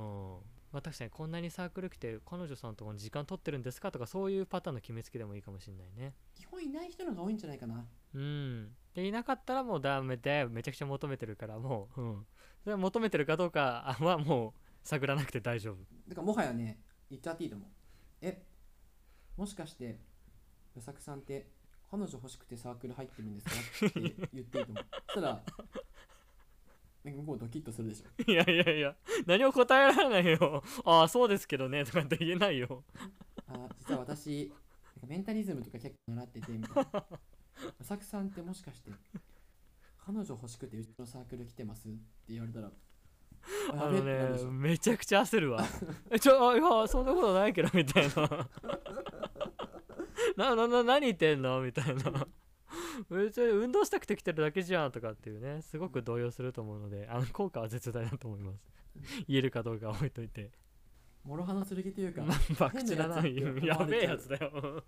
[0.72, 6.16] まあ確かにこんなにサークル来て彼女さんとこに時間取ってるんですかとかそういうパターンの決めつけでもいいかもしれないね。
[6.34, 7.86] 基本いない人の方が多いんじゃないかな。
[8.16, 8.76] うん。
[8.96, 12.02] でいなかったらもうダメでめちゃくちゃ求めてるからもう。
[12.02, 12.26] うん
[12.64, 15.78] それは求めてるかどうか はもう探らなくて大丈夫。
[16.08, 17.70] だからもはやね言っちゃっていいと思う。
[18.22, 18.44] え
[19.38, 20.00] もしかして
[20.76, 21.48] 与作さんって
[21.90, 23.88] 彼女欲しくてサークル入ってるんですか？
[23.88, 24.00] って
[24.34, 24.86] 言っていいと思う。
[25.08, 25.44] そしたら
[27.04, 28.32] なんか向こうドキッとするでしょ。
[28.32, 28.96] いやいやいや
[29.26, 30.64] 何も答えられないよ。
[30.86, 32.84] ああそうですけどねとかって言えないよ。
[33.48, 37.06] あ実は私なんかメンタリズムとか結構習っててみたいな。
[37.80, 38.92] 与作さんってもしかして
[40.06, 41.98] 彼女欲しくてうちのサークル来てますって
[42.30, 42.72] 言われたら
[43.74, 45.64] ああのねめちゃくちゃ焦るわ。
[46.12, 48.50] えちょあいやそんなことないけどみたいな。
[50.38, 51.62] ななな何言ってんの？
[51.62, 52.28] みたいな。
[53.10, 55.62] 別に運動したくて来てるだけじゃんとかっていうね。
[55.62, 58.60] すごく動揺すると思うのであの効果は絶大だと思います。
[59.28, 60.52] 言えるかどうかは置いといて。
[61.26, 64.84] 諸刃の剣というかまあ博打だなやべえやつだよ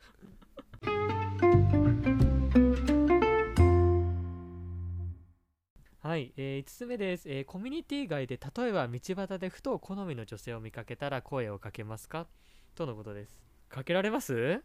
[6.14, 12.28] はい、え5つ目です、えーコミュニティ外で例えば道端でふと好みの女性を見かけたら声をかけますか？
[12.76, 13.36] とのことです。
[13.68, 14.62] かけられます？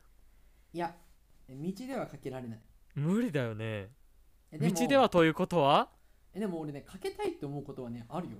[0.75, 0.95] いや
[1.49, 2.61] 道ではかけられない。
[2.97, 3.89] 無理だよね。
[4.53, 5.89] え道ではということは？
[6.35, 8.37] えでも俺ねかけたいって思うことはねあるよ。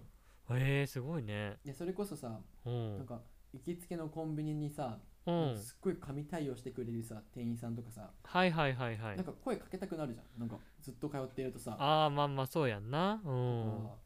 [0.51, 1.57] えー、すごいね。
[1.65, 2.99] いやそれこそさうん。
[2.99, 3.23] なんか
[3.55, 5.59] 行きつけのコンビニにさ、うん。
[5.59, 9.17] すっごい神対応してくれるさ店員さんとかさ、はいはいはいはい。
[9.17, 10.41] なんか声かけたくなるじゃん。
[10.41, 11.77] なんかずっと通ってるとさ。
[11.79, 13.21] ああまあまあそうやんな。
[13.25, 13.87] うん。
[13.87, 13.97] あ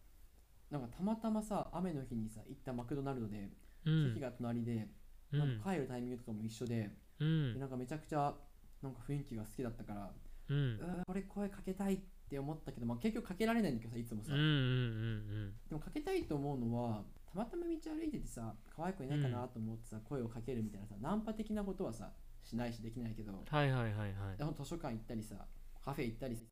[0.70, 3.50] なんかたまたまさ雨の日にさ行ったマクドナルドで、
[3.84, 4.08] うん。
[4.14, 4.88] 席が隣で、
[5.32, 5.38] うん。
[5.38, 7.54] なんか帰るタイミングとかも一緒で,、うん。
[7.54, 8.34] でなんかめちゃくちゃ
[8.82, 10.10] なんか雰囲気が好きだったから、
[10.48, 10.78] うん。
[10.80, 15.52] うわ俺声かけたいって思ったけど、まあ、結局かけられないんだけどさいつもさ、うんうんうん。
[15.68, 22.10] でもかけたいと思うのはたまたま道歩いててさ可愛い子いないかなと思ってさ、声をかけるみたいなさナンパ的なことはさ
[22.44, 24.36] しないしできないけど、はいはいはいはい。
[24.36, 25.36] でほんと図書館行ったりさ
[25.84, 26.44] カフェ行ったりさ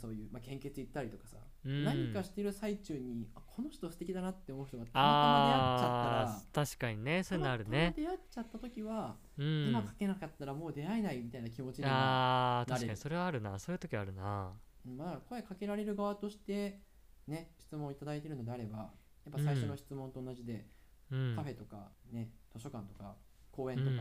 [0.00, 1.84] そういう、まあ、献血行ったりとかさ、うん。
[1.84, 9.68] 何かしてる最中にあこの人素敵だなって思う人がたまたま出会っちゃったらあー確かにねそういうのあるたまたまね出会っちゃった時は、うん。
[9.68, 12.92] 今かけなかったらもう出会えないみたいな気持ちになあー確かなれる。
[12.92, 13.58] にそれはあるな。
[13.58, 14.52] そういう時あるな。
[14.86, 16.80] るまあ声かけられる側として
[17.26, 18.90] ね質問をいただいてるのであれば
[19.24, 20.66] やっぱ最初の質問と同じで、
[21.10, 21.36] うん。
[21.36, 23.14] カフェとかね図書館とか
[23.50, 23.98] 公園とか、うん。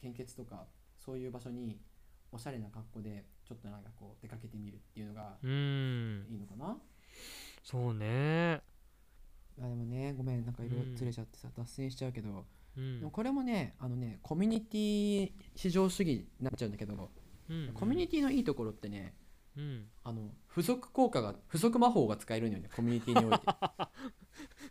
[0.00, 1.80] 献血とかそういう場所に
[2.30, 6.26] おしゃれな格好でちょっとなんかこう出かけてみるっていうのがうん。
[6.30, 6.76] いいのかな、
[7.64, 8.60] そうね。
[9.60, 12.44] あでもねごめんなんかいろいろれちゃってさ、脱線しちゃうけど、
[12.76, 12.98] うん。
[13.00, 17.10] でもこれもねあのねコミュニティ至上主義になっちゃうんだけど、
[17.48, 17.70] うん。
[17.74, 19.14] コミュニティのいいところってね
[19.58, 19.84] うん。
[20.04, 23.44] あの付属効果が付属魔法が使えるのよねコミュニティにおいて。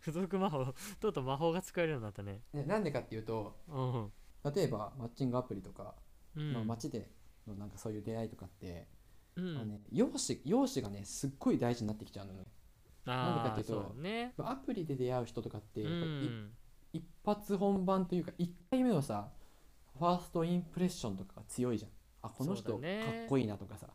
[0.00, 0.64] 付属魔法
[0.98, 2.42] とうとう魔法が使えるようになったね。
[2.52, 4.12] ねなんでかっていうとうん。
[4.54, 5.94] 例えばマッチングアプリとか、
[6.34, 6.52] うん。
[6.54, 7.10] まあ、街で
[7.46, 8.88] のなんかそういう出会いとかって、
[9.36, 9.56] うん。
[9.56, 12.46] あのね、容姿容姿がねすっごい大事になってきちゃうのね。
[13.04, 14.34] なんでかっていうとね。
[14.38, 15.86] アプリで出会う人とかってっ
[16.94, 19.30] 一発本番というか1回目のさ
[19.98, 21.90] ファーストインプレッションとかが強いじゃん。
[22.22, 22.80] あこの人かっ
[23.28, 23.88] こいいなとかさ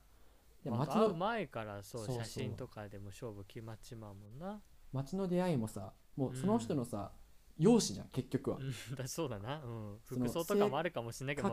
[0.63, 4.62] での会う前からそう写真とかでも勝負決まっちまうもんな。
[4.91, 7.12] 街の出会いもさもうその人のさ、
[7.58, 8.58] 容姿じゃん結局は。
[8.58, 8.95] うん。
[8.95, 9.62] だ そうだな。
[9.63, 9.99] うん。
[10.06, 11.49] 服装とかもあるかもしれないけど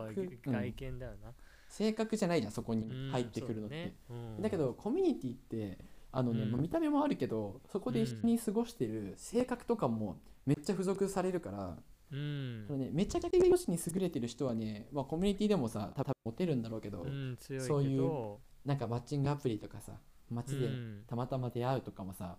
[0.52, 1.34] 外見だよな。
[1.68, 3.96] 性格じゃないじゃんそこにうん入ってくるのって、ね。
[4.08, 4.42] うん。
[4.42, 5.78] だけどコミュニティって
[6.12, 12.64] あのね、見た目もあるけどそこで一緒に過ごしてる性格とかもめっちゃ付属されるから、うん。
[12.66, 17.74] そのね、めちゃくちゃ容姿に優れてる人はね、まあ、コミュニティでもさ多分モテるんだろうけど、うん強いけど。
[17.74, 19.92] そういうなんかマッチングアプリとかさ
[20.30, 21.02] 街でうん。
[21.06, 22.36] たまたま出会うとかもさ、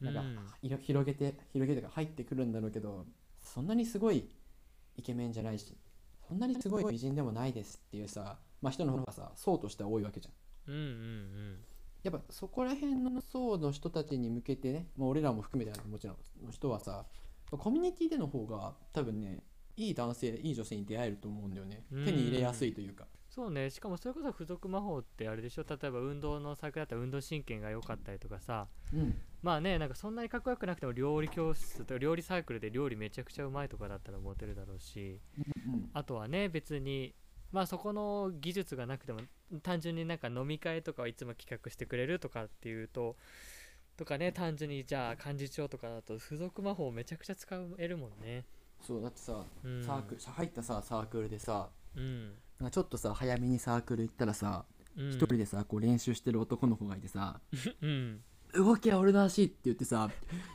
[0.00, 0.38] なんかうん。
[0.62, 3.06] いろ広げて広げて入ってくるんだろうけど
[3.42, 4.28] そんなにすごい
[4.96, 5.76] イケメンじゃないし
[6.28, 10.74] そんなにすごい美人でもないですっていうさ、まあ、人の方がさ層としては多いわけじゃん。
[10.74, 11.58] うんうん
[12.02, 16.16] やっぱそこら辺の層の人たちに向けてね、まあ、俺らも含めてもちろん。
[16.44, 17.04] の人はさ
[17.50, 19.40] コミュニティでの方が多分ね
[19.76, 21.84] いい男性いい女性に出会えると思うんだよね。
[21.90, 22.04] うん。
[22.04, 23.68] 手に入れやすいというかそうね。
[23.68, 25.64] しかもそれこそ付属魔法ってあれでしょ？
[25.68, 28.66] 例えば運動のサークルだったら運動神経が良かったりとかさ。
[28.94, 29.14] うん。
[29.42, 35.20] まあねなんかそんなにかっこよくなくても料理教室とか料理サークルで料理めちゃくちゃうまいとかだったらモテるだろうし。
[35.66, 37.14] うんあとはね別に
[37.52, 39.20] まあそこの技術がなくても
[39.62, 43.16] 単純になんか飲み会とかをいつも企画してくれるとかっていうと
[43.98, 48.46] とかね単純にじゃあ幹事長とかだと付属魔法めちゃくちゃ使えるもんね。
[48.80, 49.84] そうだってさうん。
[49.84, 54.64] サークル入ったさサークルでさうんなんかちょっとさ早めにサークル行ったらさ
[54.96, 55.10] うん。
[55.10, 57.40] 一、人でさこう練習してる男の子がいてさ
[57.82, 58.20] うん
[58.54, 60.10] 「動きは俺の足」って言ってさ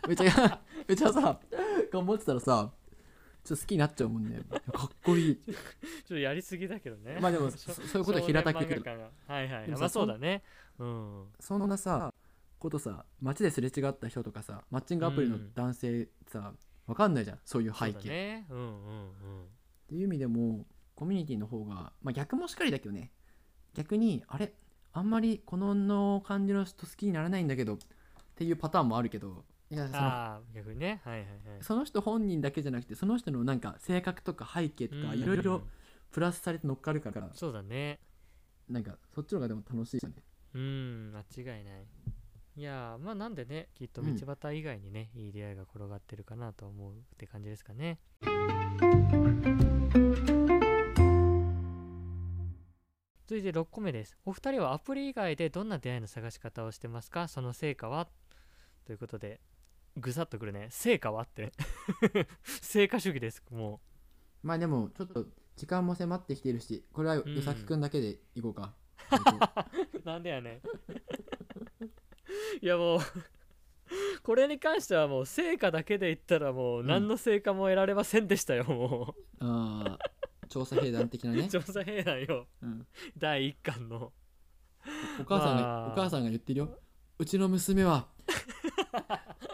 [0.08, 1.40] めちゃ めちゃさ
[1.92, 2.72] 頑張ってたらさ
[3.44, 4.40] ちょっと好きになっちゃうもんね。
[4.72, 5.36] かっこいい。
[5.36, 5.56] ちょっ
[6.10, 7.18] とやりすぎだけどね。
[7.20, 8.84] まあでも そそういうことは平たく言ってる
[9.28, 9.68] はいはい。
[9.70, 10.44] まあそうだね。
[10.78, 11.26] うん。
[11.40, 12.14] そんなさ
[12.60, 15.54] ことさ街ですれ違った人とかさマッチングアプリのうん。
[15.56, 16.54] 男性さ、
[16.86, 17.40] わかんないじゃん。
[17.44, 18.46] そういうそうだ背景、ね。
[18.50, 19.44] うんうんうん。
[19.44, 19.48] っ
[19.88, 23.12] ていう意味でもコミュニティの方が、まあ、逆もしかりだけどね。
[23.74, 24.54] 逆にあれ？
[24.94, 27.78] あんまりこのの感じの人好きにならないんだけどっ
[28.36, 31.00] ていうパターンもあるけどいやその逆にね。
[31.06, 31.64] はいはいはい。
[31.64, 35.20] その人本人だけじゃなくてその人のなんか性格とか背景とかうん。
[35.22, 35.62] いろいろ
[36.12, 38.00] プラスされて乗っかるからそうだね。
[38.70, 40.16] なんかそっちの方がでも楽しいよね。
[40.54, 41.86] うん間違いない。
[42.58, 44.18] いやーまあなんでねきっとうん。
[44.18, 47.98] 道端以外にね、いい出会いが転がってるかなと思うって感じですかね
[53.32, 54.18] 続いて6個目です。
[54.26, 57.30] お二人はアプリ以外でどんな出会いの探し方をしてますか？
[57.30, 58.10] その成果は？
[58.86, 59.40] ということで
[59.96, 60.68] ぐさっとくるね。
[60.70, 61.54] 成果はって。
[62.44, 63.42] 成果主義です。
[63.50, 63.80] も
[64.44, 68.74] まあでもちょっと時間も迫ってきてるしこれはうん与崎くんだけでいこうか、
[69.94, 70.60] う なんでやねん。
[72.62, 73.00] いやもう
[74.24, 80.12] これに関してはもう成果だけで言ったらもう何の成果も得られませんでしたよ、もああ
[80.52, 82.46] 調査兵団的なうね、調査兵団よ。
[82.62, 82.86] うん、
[83.18, 84.12] 第1巻の。
[85.22, 85.94] お母さんが、まあ。
[85.94, 86.78] お母さんが言ってるよ。
[87.18, 88.08] うちの娘は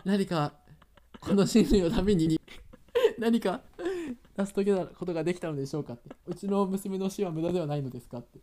[0.05, 0.53] 何か
[1.19, 2.39] この人類のために
[3.19, 3.61] 何か
[4.35, 6.09] 成し遂げたことができたのでしょうかって。
[6.25, 8.39] うちの娘の死は無駄ではないのですかって、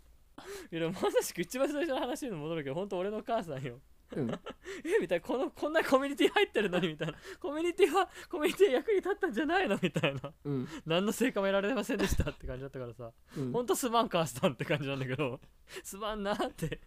[0.71, 3.81] いやまさしく一番最初の話に戻るけど本当俺の母さんよ
[4.17, 4.31] うん、
[4.85, 5.27] えみたいな。
[5.27, 7.15] このこんなコミュニティ入ってるのにみたいな。
[7.41, 10.33] コミュニティはコミュニティ役に立ったんじゃないのみたいな。
[10.45, 10.69] うん。
[10.87, 13.13] 何の成果も得られませんでしたって感じだったからさ。
[13.37, 13.53] うん。
[13.53, 15.41] ほんとすまん母さんって感じなんだけど。
[15.83, 16.81] すまんなって。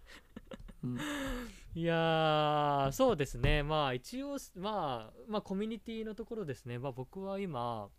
[0.83, 0.97] うん。
[1.75, 3.63] いやーそうですね。
[3.63, 6.79] まあ一応まあまあコミュニティのところですね。
[6.79, 7.89] まあ僕は今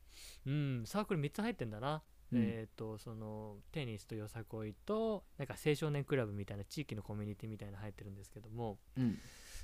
[0.46, 2.02] うんサークル3つ入ってんだな、
[2.32, 2.42] うん。
[2.42, 9.18] えっ、とそのテニスとよさこいとなんか青少年クラブみたいな地域のコミュニティみたいなの入ってるんですけどもうん。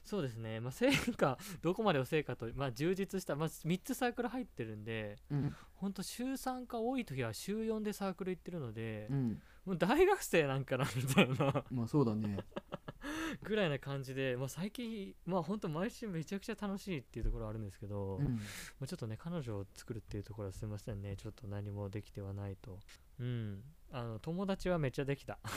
[0.05, 0.61] そうですね。
[0.61, 5.55] まあ成果どこまでを成果とまあ充実したまあ3つサークル入ってるんでうん。
[5.77, 11.65] ほんと週3か多い時は週4でサークル行ってるので、うんもう大学生なんかなみたいな。
[11.71, 12.39] まあそうだね。
[13.43, 18.41] ぐらいな感じで、まあ、最近まあ本当毎週めちゃくちゃ楽しいっていうところはあるんですけど、まうん。
[18.83, 21.17] あ、ちょっとね彼女を作るっていうところはすいませんね。
[21.17, 22.79] ちょっと何もできてはないと。
[23.19, 23.63] うん。
[23.91, 25.39] あの友達はめっちゃできた。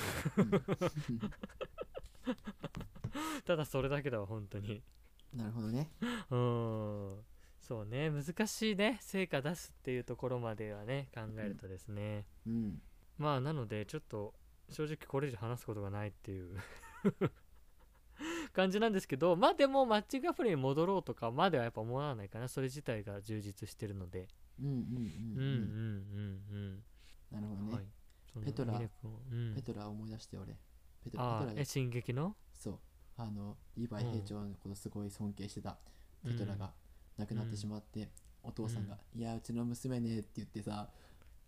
[3.46, 4.84] ただそれだけだわ本当に。
[5.34, 5.91] なるほどね。
[6.30, 7.24] うん。
[7.60, 12.82] そうね難しいね成果出すっていうところまではね考えるとですね、うん
[13.17, 14.34] まあなのでちょっと
[14.69, 16.58] 正直これ以上話すことがないっていう
[18.53, 22.47] 感じなんですけどまあでもマッチングアプリに戻ろうとかまではやっぱ思わないかな。
[22.47, 24.27] それ自体が充実してるので。
[24.60, 24.88] うんうんうんうん。
[25.38, 26.84] うんうんうん、
[27.32, 27.86] なるほどね、はい。
[28.45, 28.80] ペトラ。
[28.80, 29.53] うん。
[29.55, 30.57] ペトラ思い出して俺。
[31.03, 32.36] ペトラあペトラあえ進撃の？
[32.53, 32.80] そう。
[33.18, 35.78] あのリヴァイ兵長のことすごい尊敬してた。
[36.26, 36.74] ペトラが
[37.18, 38.09] 亡くなってしまって、
[38.43, 40.89] お父さんが「いやうちの娘ね」って言ってさ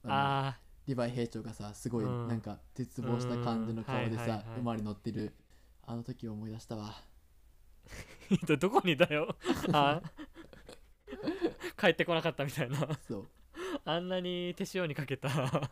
[0.04, 0.60] あのあ
[0.90, 2.28] リヴァイ兵長がさすごいうん。
[2.28, 5.34] なんか絶望した感じの顔でさはい馬に乗ってる
[5.86, 6.96] あの時を思い出したわ。
[6.96, 9.36] あ どこにだよ？
[9.72, 10.02] あ？
[11.80, 12.78] 帰ってこなかったみたいな。
[13.08, 13.28] そう。
[13.86, 15.70] あんなに手塩にかけた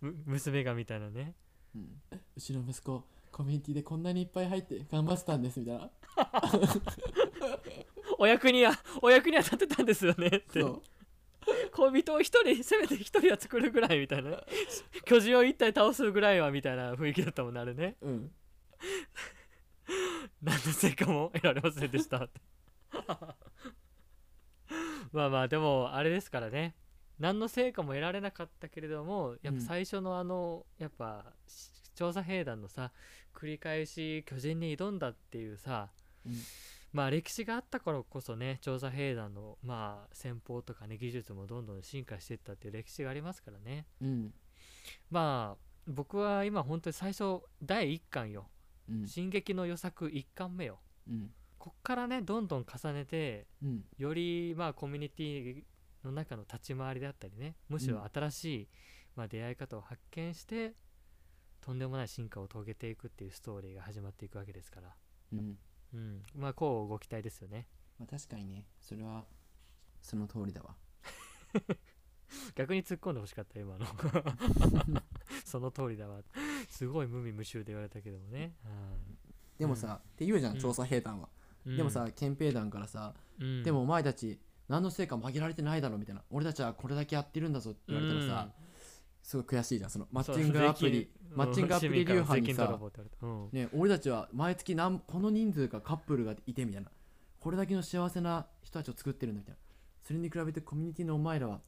[0.00, 1.34] む娘がみたいなね。
[1.74, 2.02] うん。
[2.36, 5.90] うちの息子コミュニティでこんなにいっぱい入って頑張ってたんですみたいな。
[8.18, 8.72] お役には
[9.02, 10.60] お役には立てたんですよねって。
[10.60, 10.82] そう
[11.76, 14.42] 恋人を一人せめて一人は作るぐらいみたいな
[15.04, 17.96] 巨人を一体倒すぐらいはみたいな雰囲気だったもんねあれね。
[18.00, 18.32] うん。
[20.42, 22.24] 何の成果も得られませんでした。
[22.24, 22.40] っ て
[25.12, 26.74] まあまあでもあれですからね。
[27.18, 32.92] 何の成果も得られなかったけれどもやっぱ最初のあの、やっぱし調査兵団のさ
[33.34, 35.90] 繰り返し巨人に挑んだっていうさ、
[36.26, 36.32] うん
[36.92, 43.86] まあ歴史があったからこそね調査兵団のまあ戦法とかね技術もどんどん進化していったっていう歴史がありますからね。
[44.00, 44.34] うん。
[45.10, 48.48] まあ僕は今本当に最初第1巻よ。
[48.88, 50.80] うん「進撃の予作」1巻目よ。
[51.08, 51.30] うん。
[51.58, 53.84] こっからねどんどん重ねてうん。
[53.98, 55.64] よりまあコミュニティ
[56.06, 58.68] の中の立ち回りであったりねむしろ新しい、
[59.14, 60.74] まあ、出会い方を発見して
[61.60, 64.94] とんでもない進化を遂げていくっていうストーリーが始まっていくわけですから、
[65.32, 65.58] うん
[65.94, 67.66] うん、まあこうご期待ですよね。
[67.98, 68.64] まあ確かにね。
[68.80, 69.24] それは
[70.02, 70.76] その通りだわ。
[72.54, 73.86] 逆に突っ込んでほしかった今の。
[75.44, 76.22] その通りだわ。
[76.68, 78.54] すごい無味無臭で言われたけどもね、
[79.58, 80.60] でもさ、って言うじゃんうん。
[80.60, 81.28] 調査兵団は、
[81.64, 81.76] うん。
[81.76, 83.62] でもさ憲兵団からさ、うん。
[83.62, 86.22] でもお前たち何の成果も上げられてないだろみたいな。
[86.30, 88.52] 俺たちはこれだけやってるんだぞって言われたらさ、
[89.26, 89.90] すごい悔しいじゃん。
[89.90, 92.78] そのマッチングアプリマッチングアプリ流派にさ
[93.50, 96.88] ね、俺たちは毎月何この人数がカップルがいてみたいな。
[97.40, 99.58] これだけの幸せな人たちを作ってるんだみたいな。
[100.04, 101.60] それに比べてコミュニティのお前らは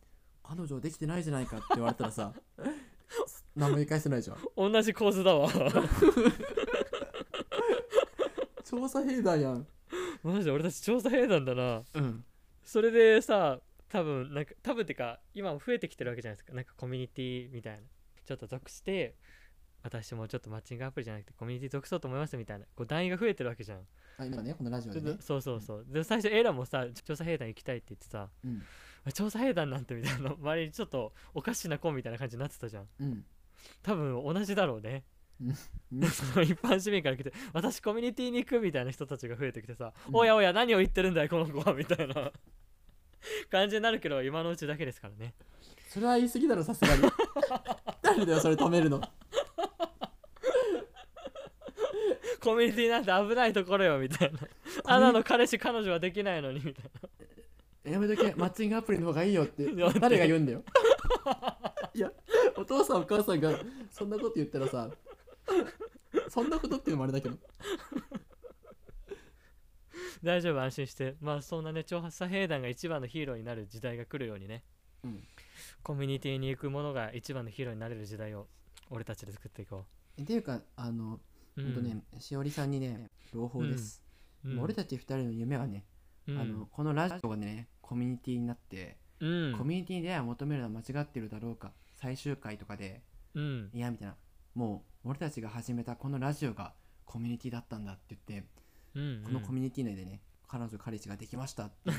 [0.44, 2.32] 彼女できてないじゃないかって言われたらさ
[3.56, 4.36] 何も言い返せないじゃん。
[4.56, 5.50] 同じ構図だわ。
[8.62, 9.66] 調査兵団やん。
[10.22, 11.82] マジで俺たち調査兵団だな。
[11.94, 12.24] うん。
[12.62, 13.58] それでさ
[13.88, 16.52] 多分なんか多分ってか今も増えてきてるわけじゃないですか。
[16.52, 17.80] なんかコミュニティみたいな。
[18.24, 19.14] ちょっと属して
[19.82, 22.66] 私もちょっとマッチングアプリじゃなくてコミュニティ属そうと思いますみたいな。
[22.76, 23.80] こう団員が増えてるわけじゃん、
[24.18, 25.16] あ今ねこのラジオでね。
[25.20, 25.86] そうそうそう。
[25.88, 28.62] で最初エラもさ調査兵団行きたいって言ってさうん。
[29.14, 30.32] 調査兵団なんてみたいな。
[30.38, 32.88] 周りにちょっとおかしな子みたいな感じになってたじゃん。
[33.00, 33.24] うん。
[33.82, 35.04] 多分同じだろうね。
[35.40, 40.16] その一般市民から来て私コミュニティに行くみたいな人たちが増えてきてさ、うん。
[40.16, 42.32] おやおや何を言ってるんだいこの子はみたいな
[43.50, 45.34] 感じになるけど今のうちだけですからね。
[45.88, 47.02] それは言い過ぎだろさすがに。
[48.02, 49.00] 誰だよそれ止めるの。
[52.40, 54.38] コミュニティなんて危ないところよみたいな。
[54.84, 56.84] あなの彼氏彼女はできないのにみたい
[57.84, 57.92] な。
[57.92, 58.34] やめとけ。
[58.36, 59.64] マッチングアプリの方がいいよって。
[59.74, 60.00] やって。
[60.00, 60.62] 誰が言うんだよ。
[61.94, 62.12] いや
[62.56, 63.58] お父さんお母さんが
[63.90, 64.90] そんなこと言ったらさ
[66.28, 67.36] そんなことっていうのもあれだけど
[70.24, 71.16] 大丈夫安心して。
[71.20, 74.64] まあそんなね調査兵団が一番のヒーローになる時代が来るようにね。
[75.04, 75.24] うん。
[75.82, 78.48] コミュニティに行く者が一番のヒーローになれる時代を
[78.90, 79.86] 俺たちで作っていこ
[80.20, 81.20] っていうかあの、
[81.56, 84.02] う、ほんとねしおりさんにね朗報です、
[84.44, 85.84] うん、俺たち二人の夢はね、
[86.26, 86.38] うん。
[86.38, 89.54] あのこのラジオがねコミュニティになって、うん。
[89.56, 93.02] コミュニティに出会いを求めるのは間違ってるだろうか最終回とかで
[93.34, 93.70] うん。
[93.72, 94.16] いやみたいな。
[94.54, 98.46] もう俺たちが始めたこのラジオがコミュニティだったんだって言って
[98.98, 101.96] うんこのコミュニティ内でね彼女彼氏ができましたっていう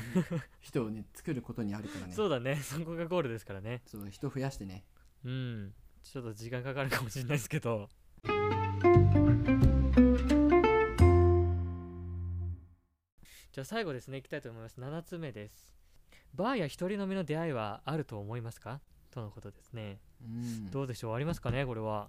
[0.60, 2.12] 人をね作ることにあるからね。
[2.12, 2.56] そうだね。
[2.62, 3.82] そこがゴールですからね。
[3.86, 4.84] そう人増やしてね。
[5.24, 5.74] うん。
[6.02, 7.88] ちょっと時間かかるかもしれないですけど。
[13.52, 14.80] じゃあ最後ですねいきたいと思います。
[14.80, 15.72] 7つ目です。
[16.34, 18.80] バーや一人飲みの出会いはあると思いますか？
[19.10, 20.00] とのことですね。
[20.22, 20.70] うん。
[20.70, 21.14] どうでしょう？
[21.14, 21.64] ありますかね？
[21.66, 22.08] これは。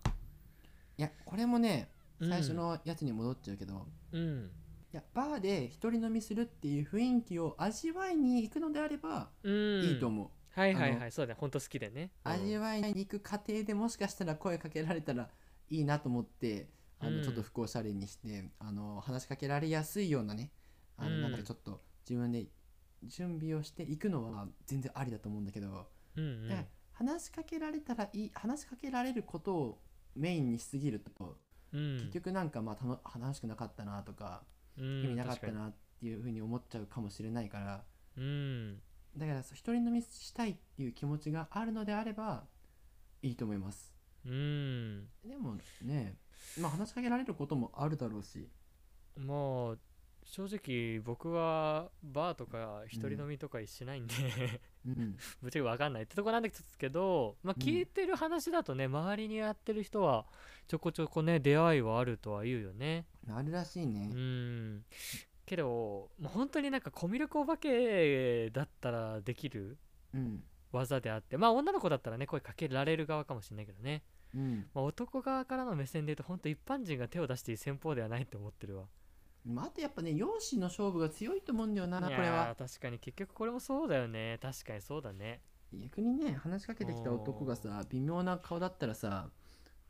[0.98, 2.30] いやこれもねうん。
[2.30, 4.52] 最初のやつに戻っちゃうけど、うん
[4.94, 9.84] いやバーで一人飲みするっていう雰囲気を味わいに行くのであればうん。
[9.84, 10.30] いいと思う、
[10.60, 11.12] はいはいはい。
[11.14, 11.38] そうだね。
[11.40, 12.12] ほんと好きでね。
[12.26, 15.30] うん味わいに行く過程でもしかしたら声かけられたら
[15.70, 16.68] いいなと思って
[17.00, 17.24] あの、うん。
[17.24, 20.52] ちょっと服をシャレにしてあの話しかけられやすいようなね
[20.98, 21.22] あの、うん。
[21.22, 22.48] なんかちょっと自分で
[23.04, 25.88] 準備をしていくのは全然ありだと思うんだけど、
[26.18, 26.66] うんうん。
[26.92, 29.82] 話しかけられたらいい話しかけられることを
[30.16, 31.38] メインにしすぎると、
[31.72, 31.98] うん。
[31.98, 37.84] 結局なんかまあたの楽しくなかったなとか、うん意味なかったなっていうふうに思っちゃうかもしれないから。
[39.18, 42.46] だから一人飲みしたいっていう気持ちがあるのであれば
[43.22, 43.94] いいと思います。
[44.26, 45.08] うん。
[45.26, 46.16] でもね
[46.60, 48.48] まあ話しかけられることもあるだろうし。
[49.18, 49.80] もう
[50.24, 54.14] 正直僕はバーとか一人飲みとかしないんで、
[54.86, 55.18] うん。
[55.42, 56.04] ぶっちゃけ分かんない。
[56.04, 60.26] ってとこなんですけど、まあ、うん聞いてる話だとね、周りにやってる人は
[60.68, 64.84] ちょこちょこね出会いはあるとは言うよねあるらしいうねん。
[65.46, 69.78] けどもう本当になんかコミュ力お化けだったらできる
[70.14, 70.44] うん。
[70.72, 71.38] 技であって。
[71.38, 74.04] まあ女の子だったらね声かけられる側かもしれないけどね。
[74.34, 74.70] うん。
[74.74, 78.86] まあ、男側からの目線で言うと本当一般人が手を出していい戦法ではないと思ってるわ。
[79.46, 82.56] まあ、あとやっぱね容姿の勝負が強いと思うんだよなこれは。
[82.56, 84.40] ー確かに結局これもそうだよね。
[84.42, 85.42] 確かにそうだね。
[85.74, 89.30] 逆にね話しかけてきた男がさ微妙な顔だったらさ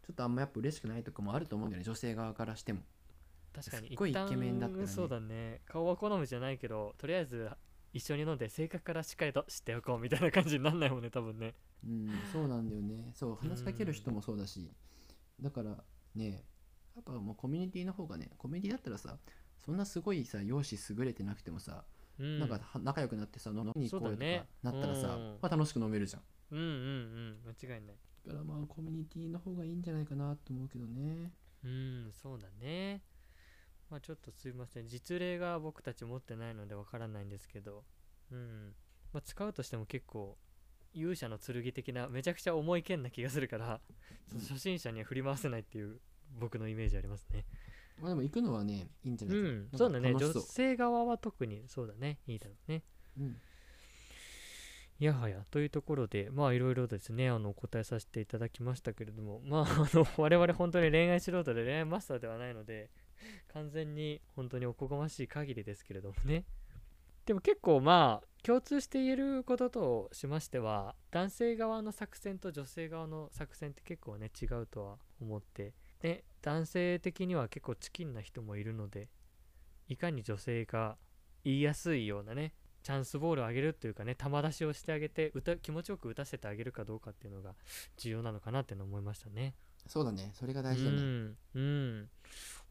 [0.05, 2.81] ちょっとあんまやっぱ嬉しくないとかもあると思うんだよね女性側からしても
[3.53, 5.61] 確かにすっごいイケメンだったらねそうだね。
[5.65, 7.49] 顔は好みじゃないけどとりあえず
[7.93, 11.55] 一緒に飲んで性格からしっかりと知っておこうみたいな感じになんないもんね多分ね。
[11.85, 13.11] うんそうなんだよね。
[13.13, 14.71] そう話しかける人もそうだし。
[15.41, 15.83] だから
[16.15, 16.43] ね
[16.95, 19.17] やっぱもうコミュニティの方がねコミュニティだったらさ
[19.65, 21.83] そんなすごいさ容姿優れてなくてもさ、
[22.19, 22.39] うん。
[22.39, 25.37] なんかは仲良くなってさ飲みに行こうよとかなったらさ、うん。
[25.41, 26.21] まあ、楽しく飲めるじゃん。
[26.51, 27.37] うんうんうん。
[27.45, 27.95] 間違いない。
[28.25, 31.31] だからまあコミュニティの方がいいんじゃないかなと思うけどね。
[31.63, 33.03] うんそうだね
[33.91, 34.87] まあちょっとすいません。
[34.87, 37.83] 実例が僕たち持ってないのでわからないんですけど。
[38.31, 38.73] うん。
[39.13, 40.37] まあ使うとしても結構
[40.93, 43.81] 勇者の剣的なめちゃくちゃ重い剣な気がするから
[44.49, 45.99] 初心者には振り回せないっていう
[46.39, 47.45] 僕のイメージありますね。
[47.99, 50.15] まあでも行くのはねいいんじゃなういかな、んそうだね。
[50.15, 52.19] 女性側は特にそうだね。
[52.27, 52.83] いいだろうね。
[53.19, 53.41] うん。
[54.99, 62.91] いやはやというところでまあいろいろですねあのお答えさせていただきましたけれどもまああの我々本当に恋愛素人で恋愛マスターではないので
[63.53, 66.45] 完全に本当におこがましい限りですけれどもね
[67.25, 79.09] でも結構まあ共通して言えることとしましては男性側の作戦と女性側の作戦って結構ね違うとは思ってで男性的には結構チキンな人もいるので
[79.87, 80.97] いかに女性が
[81.43, 82.53] 言いやすいようなね
[82.83, 87.53] チャンスボールを上げるというかね球出しをしてあげて歌気持ちよく打たせてあげるかどうかっていうのが
[87.97, 89.53] 重要なのかなっての思いましたね。
[89.87, 90.31] そうだね。
[90.33, 90.97] それが大事だね。
[90.97, 92.09] うん、うん、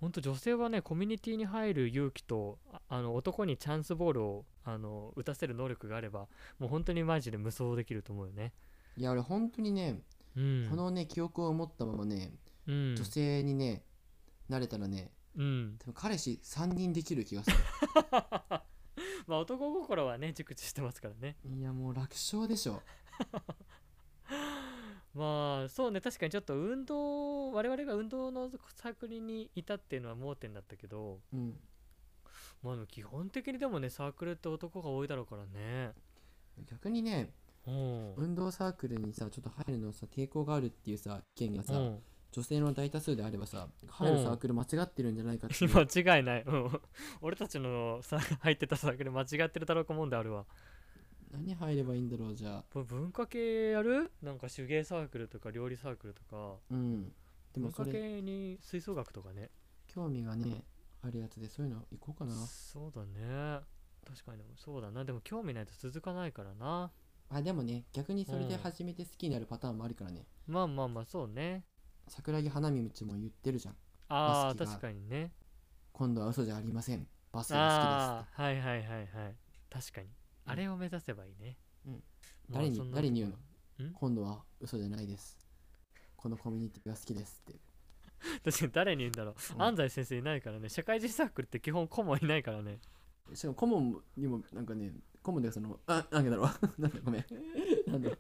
[0.01, 8.53] 本当女性はねコミュニティに入る勇気とああの男にチャンスボールをあの打たせる能力があればもう本当にマジで無双できると思うよね。
[8.97, 10.01] いや俺本当にね、
[10.37, 12.33] うん、このね記憶を持ったままね
[12.67, 12.95] うん。
[12.97, 13.83] 女性にね
[14.49, 17.57] なれたらねうん、多分彼氏3人できる気がする。
[19.27, 21.37] まあ男心はね熟知してますからね。
[21.45, 22.83] いやもう楽勝でしょ
[25.15, 31.55] まあそうね確かにちょっと運動我々が運動のサークルにいたっていうのは盲点だったけどうん。
[32.63, 35.93] まあでも基本的にでもねサークルって男が多いだろうからね。
[36.71, 37.31] 逆にね
[37.67, 38.15] うん。
[38.17, 41.99] 運動サークルにさちょっと入るのさ抵抗があるっていうさ意見がさ、うん。
[42.33, 46.81] 女性の大多数であればさ入るサークル間違ってるんじゃないかって 間違いない、うん、
[47.21, 50.47] 俺たちのさ入ってたサークル間違ってるだろうか問題あるわ
[51.31, 52.65] 何入ればいいんだろうじゃあ。
[52.73, 54.11] これ文化系やる？
[54.23, 56.57] なんか手芸サークルとか料理サークルとか。
[56.71, 57.13] うん。
[57.53, 59.51] でも文化系に吹奏楽とかね。
[59.87, 60.65] 興味がね
[61.03, 62.35] あるやつでそういうの行こうかな。
[62.35, 63.61] そうだね。
[64.07, 65.05] 確かにそうだな。
[65.05, 66.91] でも興味ないと続かないからな。
[67.29, 68.61] あでもね逆にそれでうん。
[68.61, 70.27] 始めて好きになるパターンもあるからね。
[70.47, 71.65] まあまあまあそうね。
[72.09, 73.75] 桜木花道も言ってるじゃん。
[74.09, 74.71] ああバスケが。
[74.71, 75.33] 確かにね。
[75.93, 77.07] 今度は嘘じゃありません。
[77.33, 79.37] バスケがああはいはいはいはい。
[79.71, 80.09] 確かに
[80.45, 81.93] あれを目指せばいいね、うん。
[82.49, 83.91] まあ誰に誰に言うの？
[83.95, 85.39] 今度は嘘じゃないです。
[86.17, 87.59] このコミュニティが好きですって
[88.45, 89.63] 確かに誰に言うんだろう、うん。
[89.63, 90.69] 安西先生いないからね。
[90.69, 92.79] 社会人サークルって基本顧問いないからね。
[93.35, 96.81] しかも顧問にもなんかね顧問でそのあ なんだろう。
[96.81, 97.25] なんだごめん。
[97.87, 98.11] なんだ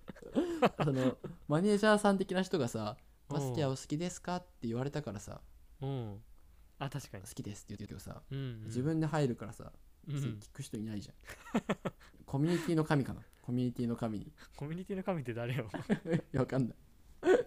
[0.84, 1.18] その
[1.48, 2.96] マネージャーさん的な人がさ
[3.28, 5.40] バスケはお好きですかって言われたからさ
[5.80, 6.22] うん。
[6.78, 7.24] あ確かに。
[7.24, 9.70] 好、きですって言ってるけどさうんうん、自分で入るからさうん
[10.16, 11.14] 聞く人いないじゃん。
[12.26, 13.20] コミュニティの神かな？
[13.42, 14.32] コミュニティの神に。
[14.56, 15.68] コミュニティの神って誰よ？
[16.06, 16.76] いやわかんない。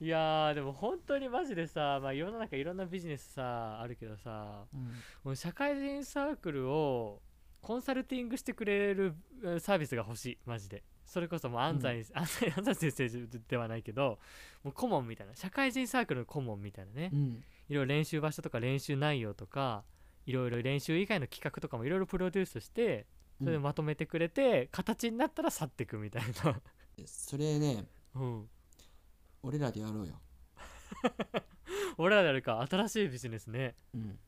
[0.00, 4.66] いやーでも本当にマジでさ、まあ、世の中いろんなビジネスさあるけどさ
[5.22, 7.22] もう社会人サークルを
[7.60, 10.38] コンサルティングしてくれるえーサービスが欲しい。
[10.44, 10.82] マジで。
[11.04, 14.18] それこそもう安西、安 西安西先生ではないけど
[14.64, 15.34] もう顧問みたいな。
[15.36, 17.44] 社会人サークルの顧問みたいなね、うん。
[17.68, 19.84] いろいろ練習場所とか練習内容とか
[20.26, 23.06] いろいろ練習以外の企画とかもいろいろプロデュースして
[23.42, 26.60] それでまとめてくれて、形になったら去っていくみたいな。
[27.06, 28.48] それねうん。
[29.42, 30.20] 俺らでやろうよ。
[31.98, 32.64] 俺らであるか。
[32.70, 33.74] 新しいビジネスね。
[33.94, 34.18] うん。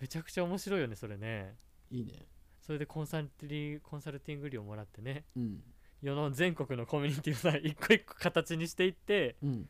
[0.00, 1.56] めちゃくちゃ面白いよねそれね。
[1.90, 2.26] いいね。
[2.60, 5.24] それでコンサルティコンサルティング料もらってね。
[5.36, 5.62] うん。
[6.02, 9.68] 世の全国のコミュニティをさ一個一個形にしていって、うん。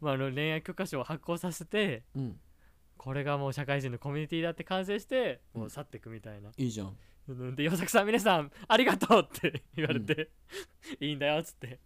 [0.00, 2.40] まあ、あの恋愛許可証を発行させてうん
[2.96, 5.60] これがもう社会人のコミュニティだって完成してうん。
[5.62, 6.96] もう去っていくみたいな、いいじゃん。
[7.28, 10.30] うんで岩崎さん皆さんありがとうって言われて、
[11.00, 11.80] いいんだよっつって。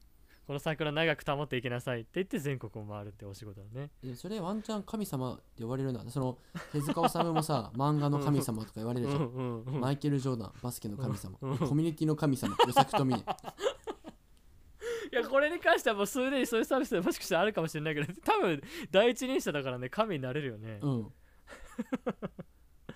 [0.47, 3.93] この桜長く保っていきなさいって言って全国を回るってお仕事だね。
[4.17, 6.39] それワンチャン神様って言われるなその
[6.73, 12.57] 手塚治虫もさ 漫画の神様とか言われうんるじゃん、うんうんマイケル・ジョーダンバスケの神様、うんコミュニティの神様。
[12.57, 13.25] 与作と峰
[15.13, 21.13] いやこれに関してはもうすでにそういうサービスでもしかしたらあるかもしれないけど多分第一人者だからね神になれるよね、うん、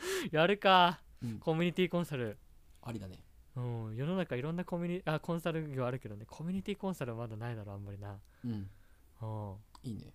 [0.31, 1.01] やるか。
[1.23, 2.39] うん、コミュニティコンサル。
[2.83, 3.25] ありだね。
[3.57, 3.97] うん。
[3.97, 6.27] 世の中いろんなコミュニあコンサル業あるけどね。
[6.29, 8.19] コミュニティコンサルはまだないだろあんまりな。
[8.45, 8.51] うん。
[9.23, 9.57] うん。
[9.83, 10.13] いいね。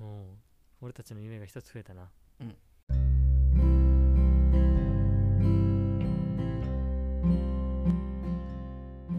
[0.00, 0.38] うん。
[0.80, 2.10] 俺たちの夢が一つ増えたな。
[2.40, 2.56] うん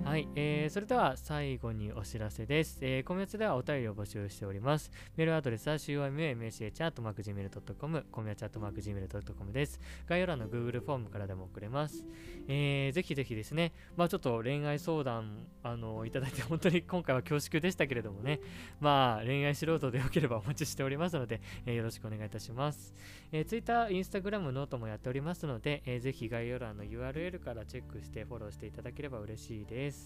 [0.09, 2.79] はい、えーそれでは最後にお知らせです。
[2.81, 4.89] えー、今月ではお便りを募集しております。
[5.15, 9.79] メールアドレスは cymach.gmail.com、コミャチ .gmail.com です。
[10.07, 12.03] 概要欄の Google フォームからでも送れます。
[12.47, 18.39] えーぜひぜひですね、まあちょっと恋愛相談、あのいただいて本当に今回は恐縮でしたけれどもね、
[18.79, 22.95] まあ恋愛素人でよければお待ちしておりますので、えーよろしくお願いいたします。
[23.31, 29.98] えー、Twitter、Instagram、 note もやっておりますので、えーぜひ概要欄の URL からチェックしてフォローしていただければ嬉しいです。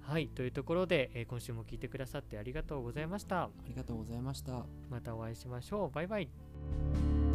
[0.00, 3.44] はい、というところで、えー今週も聞いてくださってありがとうございました。
[3.44, 5.90] ありがとうございましたまたお会いしましょう。
[5.90, 7.31] バイバイ。